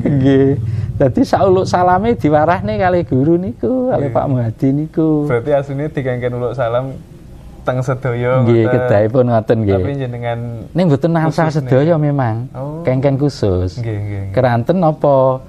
nggih. 0.03 0.49
Dadi 0.93 1.21
sauluk 1.25 1.65
salame 1.65 2.13
diwarahne 2.19 2.77
kali 2.77 3.01
guru 3.07 3.39
niku, 3.39 3.89
kali. 3.89 4.13
Pak 4.13 4.25
Muhadi 4.29 4.69
niku. 4.75 5.25
Berarti 5.25 5.51
asline 5.55 5.89
dikengken 5.89 6.37
uluk 6.37 6.53
salam 6.53 6.93
teng 7.63 7.79
sedaya 7.79 8.43
Nggih, 8.43 8.67
kedahipun 8.67 9.25
ngoten 9.31 9.57
nggih. 9.63 9.75
Tapi 9.79 9.91
jenengan 9.95 10.39
Ning 10.75 10.85
mboten 10.91 11.15
Khusus 11.15 11.63
sedaya 11.63 11.95
memang. 11.95 12.51
Oh. 12.51 12.83
Kengken 12.83 13.15
khusus. 13.15 13.79
nggih 13.79 13.97
nggih. 13.97 14.23
Keranten 14.35 14.83
apa 14.83 15.39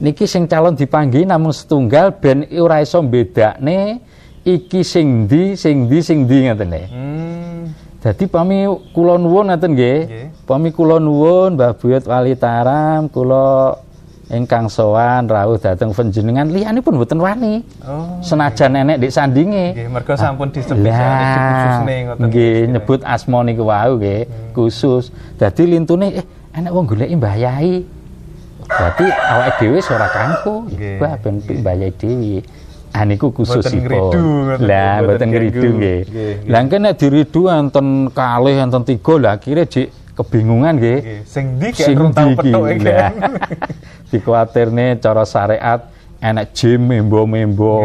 niki 0.00 0.24
sing 0.24 0.48
calon 0.48 0.74
dipanggi 0.74 1.28
namung 1.28 1.52
setunggal 1.52 2.16
ben 2.18 2.48
ora 2.56 2.80
iso 2.80 3.04
bedakne 3.04 4.00
iki 4.42 4.80
sing 4.80 5.28
ndi 5.28 5.54
sing 5.54 5.86
ndi 5.86 5.98
sing 6.00 6.24
ndi 6.24 6.48
ngoten 6.48 6.68
lho. 6.72 6.82
Hmm. 6.88 7.60
Dadi 7.98 8.24
pami 8.30 8.64
kula 8.94 9.20
nuwun 9.20 9.52
ngoten 9.52 9.72
nggih. 9.76 10.00
Nggih. 10.06 10.26
Pami 10.48 10.68
kula 10.72 10.96
nuwun 10.96 11.58
Mbah 11.58 11.76
Buyut 11.76 12.04
Wali 12.08 12.34
Taram 12.38 13.10
kula 13.12 13.76
ingkang 14.28 14.68
sowan 14.68 15.24
rawuh 15.24 15.56
dhateng 15.56 15.96
panjenengan 15.96 16.52
liyane 16.52 16.84
pun 16.84 17.00
mboten 17.00 17.16
wani. 17.16 17.64
Oh. 17.80 18.20
Senajan 18.20 18.76
nenek 18.76 19.00
dik 19.00 19.12
sandinge. 19.12 19.72
Nggih, 19.72 19.88
mergo 19.88 20.14
sampun 20.16 20.48
disebut 20.52 20.84
nggih 22.20 22.56
nyebut 22.68 23.00
asma 23.08 23.40
niku 23.44 23.64
wau 23.68 23.96
nggih, 23.96 24.28
khusus. 24.52 25.08
Dadi 25.40 25.64
lintune 25.64 26.20
eh 26.20 26.24
enek 26.52 26.72
wong 26.72 26.84
goleki 26.84 27.16
Mbah 27.16 27.36
Yai. 27.40 27.84
Berarti 28.68 29.06
awake 29.08 29.52
dhewe 29.64 29.78
ora 29.80 30.08
kangku. 30.12 30.54
Wah 31.00 31.14
ben 31.24 31.34
Mbah 31.40 31.74
Yai 31.80 31.92
dhewe. 31.96 32.44
Ah 32.92 33.04
niku 33.08 33.32
khususipun. 33.32 34.12
Lah 34.64 35.04
Boten 35.04 35.08
mboten 35.08 35.28
ngridu 35.32 35.68
nggih. 35.76 36.00
Lah 36.48 36.60
engke 36.60 36.76
nek 36.76 37.00
diridu 37.00 37.48
enten 37.48 38.12
kalih 38.12 38.60
enten 38.60 38.84
tiga 38.84 39.14
lah 39.16 39.40
akhire 39.40 39.64
jek 39.64 39.88
kebingungan 40.18 40.74
nggih. 40.74 40.98
Nggih, 40.98 41.20
sing 41.22 41.44
ndi 41.56 41.68
kek 41.70 41.94
rung 41.94 42.10
tau 42.10 42.26
ndi 42.26 42.34
iki? 42.34 42.40
petuk 42.50 42.64
iki. 42.66 42.84
Lah, 42.84 43.10
Dikuatirne 44.10 44.98
cara 44.98 45.22
syariat 45.22 45.80
enek 46.18 46.50
jim 46.52 46.80
membo-membo. 46.82 47.76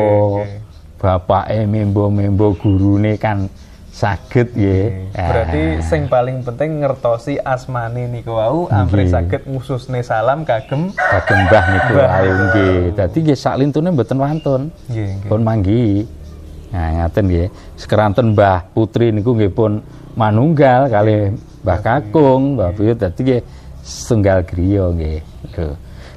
Nggih. 0.41 0.61
Bapake 0.97 1.67
membo-membo 1.67 2.55
gurune 2.55 3.19
kan 3.19 3.51
saged 3.93 4.55
nggih. 4.55 5.11
Berarti 5.13 5.61
sing 5.83 6.07
paling 6.07 6.41
penting 6.41 6.81
ngertosi 6.81 7.37
asmane 7.37 8.09
niku 8.09 8.33
wau 8.33 8.65
Nggih. 8.65 9.05
saged 9.05 9.43
ngususne 9.45 10.01
salam 10.01 10.41
kagem 10.41 10.89
kagem 10.95 11.37
Mbah 11.45 11.65
niku 11.69 11.93
wau 11.93 12.31
nggih. 12.47 12.77
Dadi 12.95 13.17
nggih 13.21 13.37
lintune 13.59 13.89
mboten 13.91 14.17
wantun. 14.17 14.61
nggih 14.89 15.07
nggih. 15.19 15.29
Pun 15.29 15.41
manggi. 15.43 16.07
Nah, 16.73 17.05
ngaten 17.05 17.23
nggih. 17.29 17.47
Sekeranten 17.77 18.33
Mbah 18.33 18.71
Putri 18.71 19.11
niku 19.11 19.35
nggih 19.35 19.51
pun 19.51 19.83
manunggal 20.15 20.87
kali 20.87 21.35
Mbah 21.63 21.79
Kakung, 21.79 22.59
Mbah 22.59 22.75
Buyut 22.75 22.99
dadi 22.99 23.19
nggih 23.23 23.41
setunggal 23.83 24.43
griya 24.43 24.91
nggih. 24.91 25.19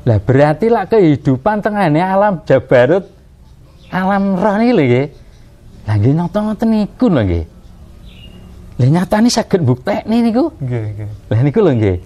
Lah 0.06 0.18
berarti 0.22 0.66
lah 0.70 0.86
kehidupan 0.86 1.62
tengahnya 1.62 2.14
alam 2.14 2.42
Jabarut 2.46 3.06
alam 3.90 4.34
roh 4.38 4.54
ini 4.58 4.74
lho 4.74 4.84
nggih. 4.86 5.06
Lah 5.86 5.94
nggih 5.98 6.14
nonton 6.14 6.40
ngoten 6.50 6.68
niku 6.70 7.06
lho 7.06 7.22
nggih. 7.22 7.44
Lah 8.76 8.88
nyatane 8.90 9.30
saged 9.30 9.62
buktekne 9.62 10.16
niku. 10.20 10.50
Nggih, 10.58 10.82
nggih. 10.94 11.08
Lah 11.30 11.40
niku 11.42 11.58
lho 11.62 11.72
nggih. 11.74 11.96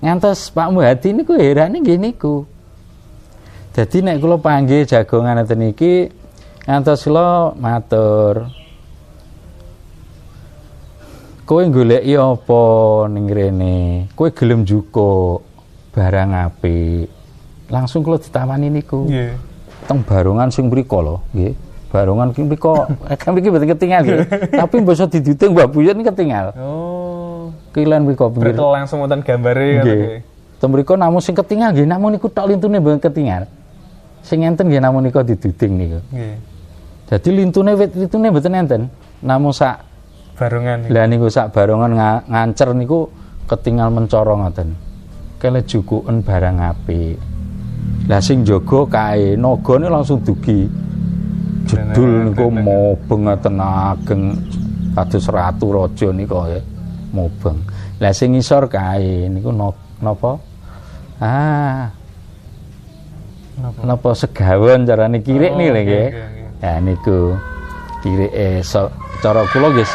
Ngantos 0.00 0.52
Pak 0.52 0.68
Muhadi 0.72 1.12
niku 1.12 1.36
herane 1.36 1.80
nggih 1.80 2.00
niku. 2.00 2.44
Jadi 3.70 4.02
nek 4.02 4.20
kula 4.20 4.36
panggih 4.36 4.84
jagongan 4.84 5.40
ngeten 5.40 5.72
iki 5.72 6.10
ngantos 6.68 7.04
kula 7.06 7.56
matur. 7.56 8.59
Kowe 11.50 11.66
goleki 11.66 12.14
apa 12.14 12.62
ning 13.10 13.26
rene? 13.26 14.06
Kowe 14.14 14.30
gelem 14.30 14.62
jukuk 14.62 15.42
barang 15.90 16.30
apik. 16.46 17.10
Langsung 17.66 18.06
kula 18.06 18.22
ditawani 18.22 18.70
niku. 18.70 19.10
Nggih. 19.10 19.34
Teng 19.90 20.06
barongan 20.06 20.54
sing 20.54 20.70
mriku 20.70 21.02
lho, 21.02 21.18
nggih. 21.34 21.58
Barongan 21.90 22.30
ki 22.30 22.46
mriku 22.46 22.86
kan 23.18 23.34
iki 23.34 23.50
mboten 23.50 23.66
ketinggal 23.66 24.00
nggih. 24.06 24.20
Tapi 24.62 24.74
mbasa 24.78 25.10
diduting 25.10 25.50
Mbak 25.50 25.68
Buyut 25.74 25.98
ini 25.98 26.06
ketinggal. 26.06 26.54
Oh. 26.54 27.50
Kilen 27.74 28.06
mriku 28.06 28.30
pinggir. 28.30 28.54
Berarti 28.54 28.70
langsung 28.70 29.02
wonten 29.02 29.18
gambare 29.26 29.82
Nggih. 29.82 30.22
Teng 30.62 30.70
mriku 30.70 30.94
namung 30.94 31.18
sing 31.18 31.34
ketinggal 31.34 31.74
nggih 31.74 31.90
namung 31.90 32.14
niku 32.14 32.30
tok 32.30 32.46
lintune 32.46 32.78
mboten 32.78 33.02
ketinggal. 33.02 33.50
Sing 34.22 34.46
enten 34.46 34.70
nggih 34.70 34.78
namung 34.78 35.02
niku 35.02 35.18
diduding 35.26 35.72
niku. 35.74 35.98
Nggih. 36.14 36.34
Dadi 37.10 37.30
lintune 37.34 37.74
wit 37.74 37.90
lintune 37.98 38.30
mboten 38.30 38.54
enten. 38.54 38.82
Namung 39.18 39.50
sak 39.50 39.89
Barongan 40.40 40.88
lah 40.88 41.04
niku 41.04 41.28
sak 41.28 41.52
barongan 41.52 41.92
nga- 41.92 42.24
ngancer 42.24 42.72
niku 42.72 43.12
ketinggal 43.44 43.92
mencorong 43.92 44.40
ngoten. 44.40 44.72
Kele 45.36 45.60
jukuken 45.62 46.24
barang 46.24 46.56
apik. 46.58 47.20
Lah 48.08 48.18
sing 48.18 48.40
jaga 48.40 48.88
kae 48.88 49.36
nagane 49.36 49.86
langsung 49.86 50.24
dugi. 50.24 50.64
Jedul 51.68 52.32
niku 52.32 52.48
mobeng 52.48 53.28
ngoten 53.28 53.60
ageng 53.60 54.22
kados 54.90 55.28
ratu 55.28 55.66
raja 55.70 56.08
nika 56.08 56.40
ya. 56.48 56.60
Mobeng. 57.12 57.60
Lah 58.00 58.10
sing 58.10 58.32
ngisor 58.32 58.64
kae 58.64 59.28
niku 59.28 59.52
napa? 59.52 60.40
Ah, 61.20 61.92
Napa? 63.60 63.80
napa 63.84 64.10
segawon 64.16 64.88
carane 64.88 65.20
kirik 65.20 65.52
Oh, 65.52 65.58
nih 65.60 65.68
lho 65.68 65.80
nggih. 65.84 66.06
oke. 66.08 66.64
Ya 66.64 66.72
niku 66.80 67.18
kirik 68.00 68.32
eh 68.32 68.64
so, 68.64 68.88
cara 69.20 69.44
kula 69.46 69.68
nggih. 69.68 69.90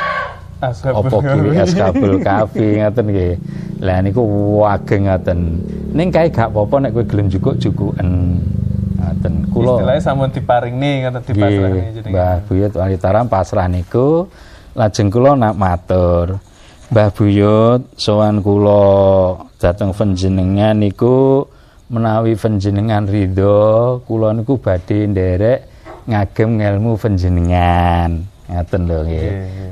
Apa 0.63 1.17
es 1.59 1.71
kabel 1.75 2.13
kafe 2.23 2.79
ngoten 2.79 3.05
nggih. 3.11 3.33
Lah 3.83 3.99
niku 3.99 4.21
wageng 4.63 5.11
ngoten. 5.11 5.39
Ning 5.91 6.07
kae 6.11 6.31
gak 6.31 6.51
apa-apa 6.51 6.87
nek 6.87 6.91
kowe 6.95 7.03
gelem 7.03 7.27
jukuk-jukuken. 7.27 8.09
Ngoten. 8.95 9.33
Kula 9.51 9.79
Istilahnya 9.79 10.01
sampun 10.01 10.31
diparingni 10.31 10.91
ngoten 11.05 11.21
dipasrahni 11.27 11.79
nggih 11.79 11.93
jadi. 11.99 12.09
Mbah 12.11 12.35
Buyut 12.47 12.71
Walitaram 12.75 13.25
pasrah 13.27 13.67
niku 13.67 14.27
lajeng 14.75 15.07
kula 15.11 15.35
nak 15.35 15.55
matur. 15.59 16.39
Mbah 16.91 17.09
Buyut 17.11 17.81
sowan 17.99 18.39
kula 18.39 19.35
dhateng 19.59 19.91
panjenengan 19.91 20.77
niku 20.77 21.43
menawi 21.85 22.33
panjenengan 22.33 23.05
ridho 23.05 24.01
kula 24.09 24.33
niku 24.33 24.57
badhe 24.57 25.05
nderek 25.05 25.59
ngagem 26.05 26.61
ngelmu 26.61 26.97
panjenengan. 26.97 28.34
Ngaten 28.45 28.81
lho 28.85 28.99
nggih. 29.05 29.31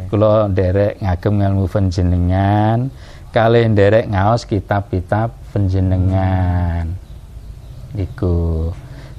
Kula 0.10 0.50
nderek 0.50 1.02
ngagem 1.02 1.34
ngelmu 1.40 1.66
panjenengan 1.70 2.90
kalih 3.34 3.66
nderek 3.66 4.06
ngaos 4.14 4.46
kitab-kitab 4.46 5.34
panjenengan. 5.50 6.86
Niku. 7.98 8.70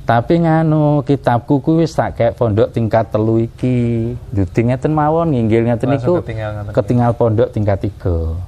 Tapi 0.05 0.45
nganu 0.45 1.03
kitabku 1.03 1.65
kuwi 1.65 1.89
wis 1.89 1.97
tak 1.97 2.15
kek 2.21 2.37
pondok 2.39 2.71
tingkat 2.71 3.11
telu 3.11 3.43
iki. 3.43 4.15
Duding 4.31 4.71
ngeten 4.71 4.95
mawon 4.95 5.35
nginggil 5.35 5.67
ngeten 5.67 5.99
niku. 5.99 6.23
ketinggal 6.23 6.51
ngoten. 6.55 6.73
Ketinggal 6.77 7.11
pondok 7.19 7.49
tingkat 7.51 7.79
tiga. 7.83 8.39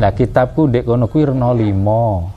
Lah 0.00 0.12
kitabku 0.16 0.70
ndek 0.72 0.88
kono 0.88 1.04
kuwi 1.10 1.28
rena 1.28 1.52
lima. 1.52 2.32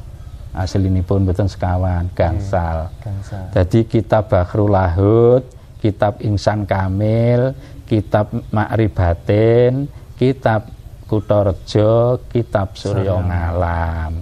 Aslinipun 0.58 1.22
mboten 1.22 1.46
sekawan, 1.46 2.10
gangsal. 2.17 2.89
Gangsa. 2.98 3.54
Jadi 3.54 3.86
kitab 3.86 4.34
Bakhrul 4.34 4.74
Lahud, 4.74 5.46
kitab 5.78 6.17
Insan 6.26 6.65
Kamil, 6.65 7.54
kitab 7.88 8.36
Ma'ribatin, 8.52 9.88
kitab 10.19 10.67
Kutarejo, 11.08 12.19
kitab 12.28 12.76
Surya 12.76 13.15
Ngalam. 13.15 14.13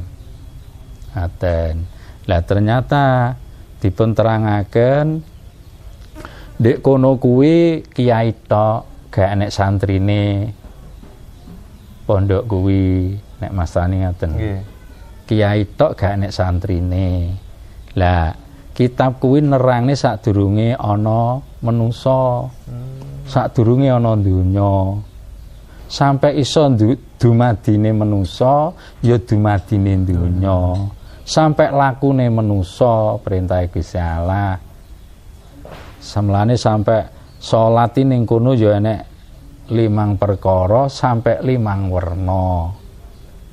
Ngaten. 1.17 1.75
Lah 2.29 2.41
ternyata 2.45 3.33
dipun 3.81 4.13
terangaken 4.13 5.21
ndek 6.55 6.79
kono 6.79 7.19
kuwi 7.19 7.83
kiai 7.91 8.31
tok 8.47 9.11
gak 9.11 9.35
enek 9.35 9.51
santrine 9.51 10.55
pondok 12.07 12.47
kuwi 12.47 13.11
nek 13.43 13.51
mastani 13.51 14.01
ngaten 14.01 14.31
Nggih. 14.33 14.59
kiai 15.27 15.63
tok 15.75 15.97
gak 15.99 16.15
enek 16.21 16.31
santrine. 16.31 17.35
Lah, 17.95 18.35
kitab 18.75 19.23
kuwi 19.23 19.39
nerangne 19.39 19.95
sadurunge 19.95 20.75
ana 20.75 21.39
menungsa. 21.63 22.51
Sadurunge 23.25 23.89
ana 23.89 24.13
donya. 24.15 25.01
Sampai 25.85 26.41
iso 26.41 26.65
dumadine 27.21 27.93
menungsa, 27.93 28.73
ya 29.01 29.17
dumadine 29.21 30.01
donya. 30.05 30.89
Sampai 31.25 31.73
lakune 31.73 32.29
menungsa 32.29 33.17
perintah 33.21 33.65
Gusti 33.69 33.97
Allah. 33.97 34.61
Semlane 35.97 36.53
sampai 36.53 37.01
salat 37.41 37.97
ning 37.97 38.29
kono 38.29 38.53
ya 38.53 38.77
enek 38.77 39.01
limang 39.73 40.21
perkara 40.21 40.85
sampai 40.85 41.41
limang 41.41 41.89
werna 41.89 42.69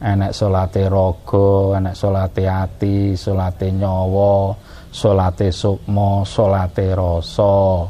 enek 0.02 0.34
salate 0.34 0.90
raga, 0.90 1.78
enek 1.78 1.94
salate 1.94 2.44
ati, 2.50 3.14
salate 3.14 3.70
nyawa, 3.70 4.50
salate 4.90 5.54
sukma, 5.54 6.26
salate 6.26 6.90
rasa. 6.90 7.86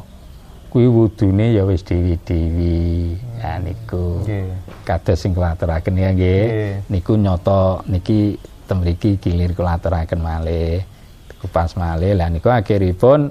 Kuwi 0.73 0.89
wudune 0.89 1.53
ya 1.53 1.69
wis 1.69 1.85
dewi-dewi. 1.85 3.13
Ya 3.37 3.61
niku. 3.61 4.25
Nggih. 4.25 4.49
Kados 4.81 5.21
sing 5.21 5.37
kula 5.37 5.53
aturaken 5.53 5.93
ya 5.93 6.09
nggih. 6.09 6.45
Niku 6.89 7.13
nyoto 7.13 7.85
niki 7.85 8.33
temriki 8.65 9.21
gilir 9.21 9.53
kula 9.53 9.77
aturaken 9.77 10.17
malih. 10.17 10.81
Kupas 11.37 11.77
malih 11.77 12.17
lah 12.17 12.33
niku 12.33 12.49
akhiripun 12.49 13.29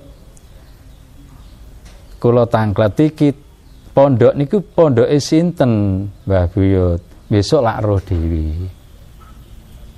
kula 2.22 2.46
tangkleti 2.46 3.11
kit 3.11 3.37
pondok 3.90 4.38
niku 4.38 4.62
pondoke 4.62 5.18
sinten 5.18 6.07
Mbah 6.22 6.46
Buyut 6.46 7.00
besok 7.26 7.66
lak 7.66 7.83
roh 7.83 7.98
dewi 7.98 8.62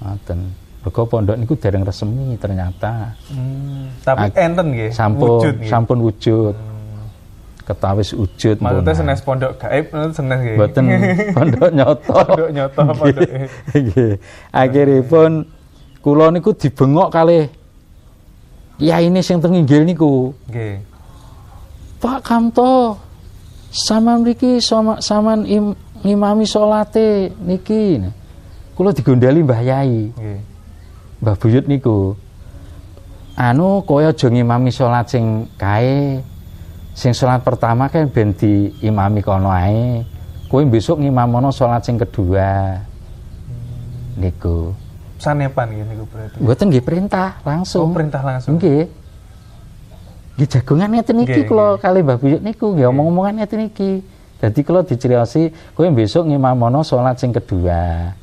ngoten 0.00 0.38
mergo 0.80 1.02
pondok 1.04 1.36
niku 1.36 1.52
dereng 1.54 1.84
resmi 1.84 2.38
ternyata 2.38 3.12
Hmm, 3.28 3.92
tapi 4.00 4.30
Ak- 4.32 4.38
enten 4.40 4.66
nggih. 4.72 4.90
sampun 4.90 5.28
Wujud 5.36 5.54
sampun 5.68 5.98
wujud 6.00 6.54
ketawis 7.64 8.12
wujud 8.12 8.60
Maksudnya 8.60 8.92
pun. 8.92 8.98
senes 9.00 9.20
pondok 9.24 9.52
gaib, 9.56 9.88
maksudnya 9.88 10.12
senes 10.12 10.38
nggih. 10.44 10.56
Boten 10.60 10.84
pondok 11.36 11.70
nyoto. 11.72 12.12
Pondok 12.12 12.50
nyoto, 12.52 12.80
pondok. 12.92 13.30
Nggih. 13.72 14.12
Akhiripun 14.52 15.30
kula 16.04 16.28
niku 16.28 16.52
dibengok 16.52 17.08
kalih 17.08 17.48
ya 18.76 19.00
ini 19.00 19.24
sing 19.24 19.40
teng 19.40 19.56
inggil 19.56 19.88
niku. 19.88 20.36
Nggih. 20.52 20.84
Pak 22.04 22.20
Kamto 22.20 23.00
sama 23.72 24.20
mriki 24.20 24.60
sama 24.60 25.00
saman 25.00 25.48
im, 25.48 25.72
ngimami 26.04 26.44
salate 26.44 27.32
niki. 27.40 28.04
Kula 28.76 28.92
digondali 28.92 29.40
Mbah 29.40 29.62
Yai, 29.64 30.12
Nggih. 30.12 30.40
Mbah 31.24 31.36
Buyut 31.40 31.64
niku. 31.64 32.12
Anu 33.34 33.82
kaya 33.82 34.12
aja 34.14 34.30
ngimami 34.30 34.70
salat 34.70 35.10
sing 35.10 35.48
kae. 35.58 36.20
Sing 36.94 37.10
salat 37.10 37.42
pertama 37.42 37.90
kan 37.90 38.06
ben 38.06 38.30
diimami 38.30 39.18
kono 39.18 39.50
ae. 39.50 40.06
Kowe 40.46 40.62
besok 40.62 41.02
ngimamono 41.02 41.50
salat 41.50 41.82
sing 41.82 41.98
kedua. 41.98 42.78
Niku. 44.14 44.70
Sanepan 45.18 45.74
nggih 45.74 45.86
niku 45.90 46.04
berarti. 46.06 46.36
Mboten 46.38 46.66
nggih 46.70 46.84
perintah 46.86 47.42
Oh, 47.42 47.50
langsung. 47.50 47.90
perintah 47.90 48.22
langsung. 48.22 48.54
Nggih. 48.62 48.86
Nggih 50.38 50.48
jagongan 50.50 50.90
ngeten 50.94 51.22
iki 51.26 51.40
kula 51.46 51.78
kali 51.82 52.02
Mbah 52.02 52.18
Buyut 52.18 52.42
niku 52.42 52.74
nggih 52.78 52.86
omong-omongan 52.94 53.42
ngeten 53.42 53.66
iki. 53.66 53.92
Dadi 54.38 54.60
kula 54.62 54.86
diceriosi 54.86 55.50
kowe 55.74 55.86
besok 55.90 56.30
ngimamono 56.30 56.86
salat 56.86 57.18
sing 57.18 57.34
kedua. 57.34 58.14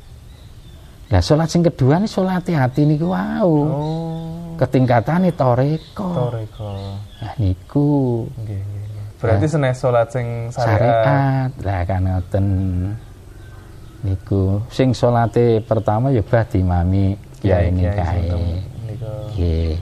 Lah 1.11 1.19
salat 1.19 1.51
sing 1.51 1.59
kedua 1.59 1.99
ni 1.99 2.07
salat 2.07 2.47
hati 2.47 2.87
niku 2.87 3.11
wau. 3.11 3.51
Oh. 3.67 4.40
Ketingkatane 4.61 5.33
toreko. 5.33 6.09
Toreko. 6.13 6.69
Nah 7.17 7.33
niku 7.41 7.89
Nggih, 8.45 8.61
nggih. 8.61 8.85
Berarti 9.17 9.45
senes 9.49 9.81
salat 9.81 10.07
sing 10.13 10.53
syariat. 10.53 11.49
Lah 11.65 11.81
kan 11.89 12.05
ngoten. 12.05 12.45
Niku 14.05 14.61
sing 14.69 14.93
salate 14.93 15.65
pertama 15.65 16.13
ya 16.13 16.21
bah 16.21 16.45
dimami 16.45 17.17
kiai 17.41 17.73
ini 17.73 17.89
Kiai 17.89 17.97
kae. 17.97 18.05
sinten 18.05 18.41
niku. 18.85 19.11
Nggih. 19.33 19.73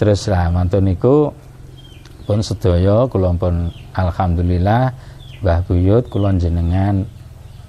Terus 0.00 0.20
lah 0.32 0.48
mantun 0.48 0.84
niku 0.88 1.16
pun 2.24 2.40
sedaya 2.40 3.04
kula 3.04 3.36
pun 3.36 3.68
alhamdulillah 3.92 4.88
Mbah 5.44 5.60
Buyut 5.68 6.08
kula 6.08 6.32
jenengan 6.40 7.04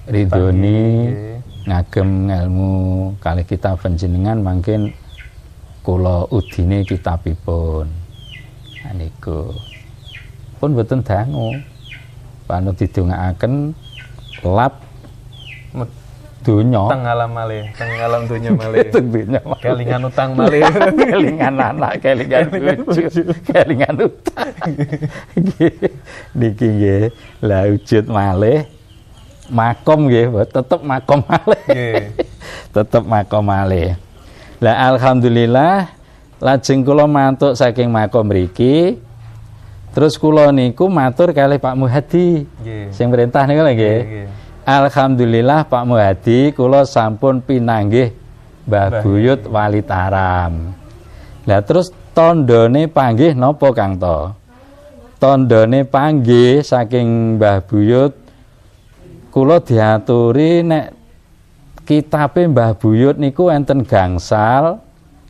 ridhoni 0.08 1.12
ngagem 1.68 2.32
ilmu 2.32 2.72
kali 3.20 3.44
kita 3.44 3.76
panjenengan 3.76 4.40
mungkin 4.40 4.96
kula 5.86 6.26
udine 6.34 6.82
kitabipun. 6.82 7.86
Nah, 8.82 8.94
niku. 8.98 9.54
Pun 10.58 10.74
boten 10.74 11.06
dangu. 11.06 11.54
Panut 12.50 12.74
didongaaken 12.74 13.74
lap 14.42 14.82
donya. 16.46 16.84
Teng 16.90 17.06
alam 17.06 17.30
malih, 17.34 17.64
teng 17.74 17.90
alam 17.98 18.22
dunya 18.30 18.52
malih. 18.62 18.86
teng 18.94 19.06
donya 19.10 19.42
Kelingan 19.62 20.02
utang 20.06 20.30
malih. 20.38 20.62
kelingan 21.10 21.54
anak 21.58 21.94
kelingan 22.02 22.46
bojo 22.86 23.22
kelingan 23.50 23.96
utang. 23.98 24.54
Niki 26.38 26.68
nggih. 26.70 27.04
Lah 27.42 27.66
wujud 27.70 28.06
malih. 28.10 28.70
Makom 29.50 30.10
nggih 30.10 30.34
tetep 30.50 30.82
makom 30.82 31.22
malih. 31.26 31.62
Nggih. 31.70 32.04
tetep 32.74 33.04
makom 33.06 33.46
malih 33.46 34.05
lah 34.66 34.98
alhamdulillah 34.98 35.94
lajeng 36.42 36.82
kula 36.82 37.06
mantuk 37.06 37.54
saking 37.54 37.94
makom 37.94 38.26
mriki 38.26 38.98
terus 39.94 40.18
kula 40.18 40.50
niku 40.50 40.90
matur 40.90 41.30
kalih 41.38 41.62
Pak 41.62 41.78
Muhadi 41.78 42.50
Nggih. 42.66 42.90
sing 42.90 43.14
perintah 43.14 43.46
niku 43.46 43.62
nggih. 43.62 44.26
Alhamdulillah 44.66 45.70
Pak 45.70 45.86
Muhadi 45.86 46.50
kula 46.50 46.90
sampun 46.90 47.46
pinanggih 47.46 48.10
Mbah 48.66 48.90
Mbah 48.90 49.02
Buyut 49.06 49.42
Wali 49.46 49.86
Taram. 49.86 50.74
Lah 51.46 51.62
terus 51.62 51.94
tandane 52.18 52.90
panggih 52.90 53.38
napa 53.38 53.70
Kang 53.78 54.02
To? 54.02 54.34
Tandane 55.22 55.86
panggih 55.86 56.66
saking 56.66 57.38
Mbah 57.38 57.62
Buyut 57.70 58.18
kula 59.30 59.62
diaturi 59.62 60.66
nek 60.66 60.95
kitabe 61.86 62.50
Mbah 62.50 62.74
Buyut 62.76 63.16
niku 63.16 63.54
enten 63.54 63.86
gangsal, 63.86 64.82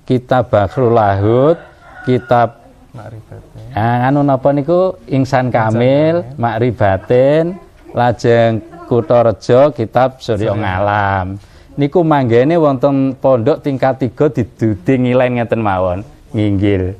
kitab 0.07 0.49
Bahrul 0.49 0.95
Lahud, 0.95 1.59
kitab 2.07 2.63
Makrifatnya. 2.95 3.63
Ah, 3.75 4.07
anu 4.07 4.23
napa 4.23 4.55
niku 4.55 4.95
Ingsan 5.03 5.51
Kamil, 5.51 6.23
Makribatin, 6.39 7.59
lajeng 7.91 8.63
Kutha 8.87 9.19
Reja 9.27 9.67
kitab 9.75 10.23
Surya 10.23 10.55
Ngalam. 10.55 11.35
Niku 11.75 12.07
manggene 12.07 12.55
wonten 12.55 13.19
pondok 13.19 13.59
tingkat 13.59 13.99
3 13.99 14.31
didudi 14.31 14.93
ngilen 14.95 15.43
ngeten 15.43 15.59
mawon, 15.59 16.07
nginggil. 16.31 16.95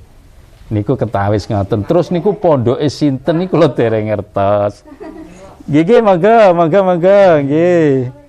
Niku 0.68 1.00
ketawis 1.00 1.48
ngoten. 1.48 1.88
Terus 1.88 2.12
niku 2.12 2.36
pondoke 2.36 2.84
sinten 2.92 3.40
niku 3.40 3.56
lho 3.56 3.72
dereng 3.72 4.12
ngertos. 4.12 4.84
Nggih, 5.72 6.04
monggo, 6.04 6.52
monggo, 6.52 6.80
monggo, 6.84 7.22
nggih. 7.40 8.25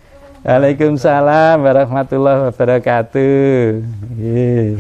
Waalaikumsalam 0.47 1.59
warahmatullahi 1.59 2.47
wabarakatuh. 2.47 3.83
Nggih. 4.15 4.79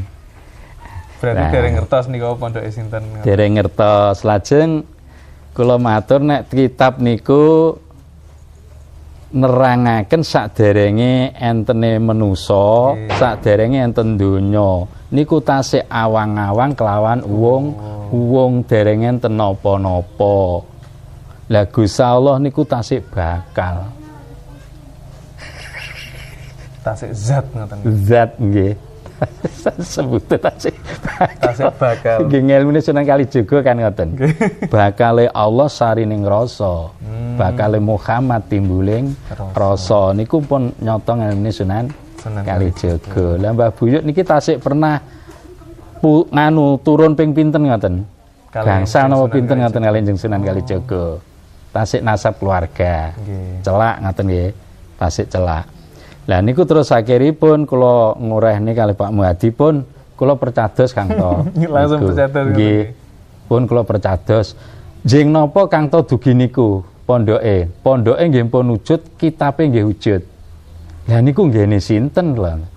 Berarti 1.19 1.43
Nah. 1.43 1.51
dereng 1.51 1.75
ngertos 1.75 2.05
niku 2.07 2.39
pondoke 2.39 2.71
sinten. 2.71 3.03
dereng 3.27 3.59
ngertos 3.59 4.23
lajeng 4.23 4.87
kula 5.51 5.75
matur 5.75 6.23
nek 6.23 6.47
kitab 6.47 7.03
niku 7.03 7.75
nerangaken 9.35 10.23
saderenge 10.23 11.35
entene 11.35 11.99
Nggih. 12.95 13.19
saderenge 13.19 13.79
enten 13.83 14.15
donya 14.15 14.87
niku 15.11 15.43
tasih 15.43 15.83
awang-awang 15.91 16.79
kelawan 16.79 17.27
wong 17.27 17.75
wong 18.15 18.63
dereng 18.71 19.03
enten 19.03 19.35
napa-napa 19.35 20.63
lah 21.51 21.67
Gusti 21.67 22.07
Allah 22.07 22.39
niku 22.39 22.63
tasih 22.63 23.03
bakal 23.03 23.91
Tasik 26.87 27.11
zat 27.19 27.45
ngoten. 27.51 27.79
zat 28.07 28.31
nggih 28.39 28.79
sebutnya 29.97 30.37
tasih 30.39 30.75
bakal 30.87 31.27
Tasik 31.41 31.73
bakal. 31.81 32.17
Nggih 32.29 32.41
ngelmune 32.47 32.81
Sunan 32.85 33.03
Kalijaga 33.03 33.59
kan 33.65 33.77
ngoten. 33.81 34.09
Bakale 34.73 35.27
Allah 35.33 35.69
sarining 35.73 36.23
rasa. 36.23 36.93
Bakale 37.35 37.81
Muhammad 37.81 38.45
timbuling 38.47 39.17
rasa. 39.57 40.13
Niku 40.13 40.45
pun 40.45 40.71
nyata 40.79 41.17
ngelmune 41.17 41.51
Sunan 41.51 41.85
Kalijaga. 42.23 43.41
Lah 43.41 43.51
Mbah 43.57 43.71
Buyut 43.75 44.05
niki 44.05 44.23
tasik 44.23 44.61
pernah 44.63 45.01
pu, 45.99 46.29
nganu 46.29 46.79
turun 46.85 47.17
ping 47.17 47.33
pinten 47.33 47.67
ngoten. 47.67 48.05
Sunan 48.53 49.09
napa 49.11 49.27
pinten 49.33 49.57
ngoten 49.59 49.81
kali 49.81 49.99
jeneng 50.05 50.21
Sunan 50.21 50.41
Kalijaga. 50.45 51.19
Tasik 51.73 52.05
nasab 52.05 52.39
keluarga. 52.39 53.17
Nggih. 53.17 53.65
Celak 53.65 53.97
ngoten 54.05 54.25
nggih. 54.29 54.51
Tasik 54.97 55.29
celak. 55.33 55.76
Lah 56.27 56.43
niku 56.43 56.67
terus 56.67 56.91
akhiripun 56.91 57.71
kula 57.71 58.19
ngurehne 58.19 58.75
kali 58.75 58.99
Pak 58.99 59.11
Muhadi 59.15 59.55
pun 59.55 59.87
kula 60.19 60.35
percados 60.35 60.91
Kang 60.91 61.15
To. 61.15 61.47
Langsung 61.75 62.03
percados 62.03 62.51
Nggih. 62.51 62.55
nggih. 62.55 62.81
Pun 63.47 63.63
kula 63.71 63.87
percados. 63.87 64.59
Jeng 65.07 65.31
napa 65.31 65.71
Kang 65.71 65.87
To 65.87 66.03
dugi 66.03 66.35
niku 66.35 66.83
pondoke? 67.07 67.71
Pondoke 67.79 68.27
nggih 68.27 68.51
pun 68.51 68.75
wujud, 68.75 69.15
kitabe 69.15 69.71
nggih 69.71 69.87
wujud. 69.87 70.21
Lah 71.07 71.23
niku 71.23 71.47
nggene 71.47 71.79
sinten 71.79 72.35
lho? 72.35 72.76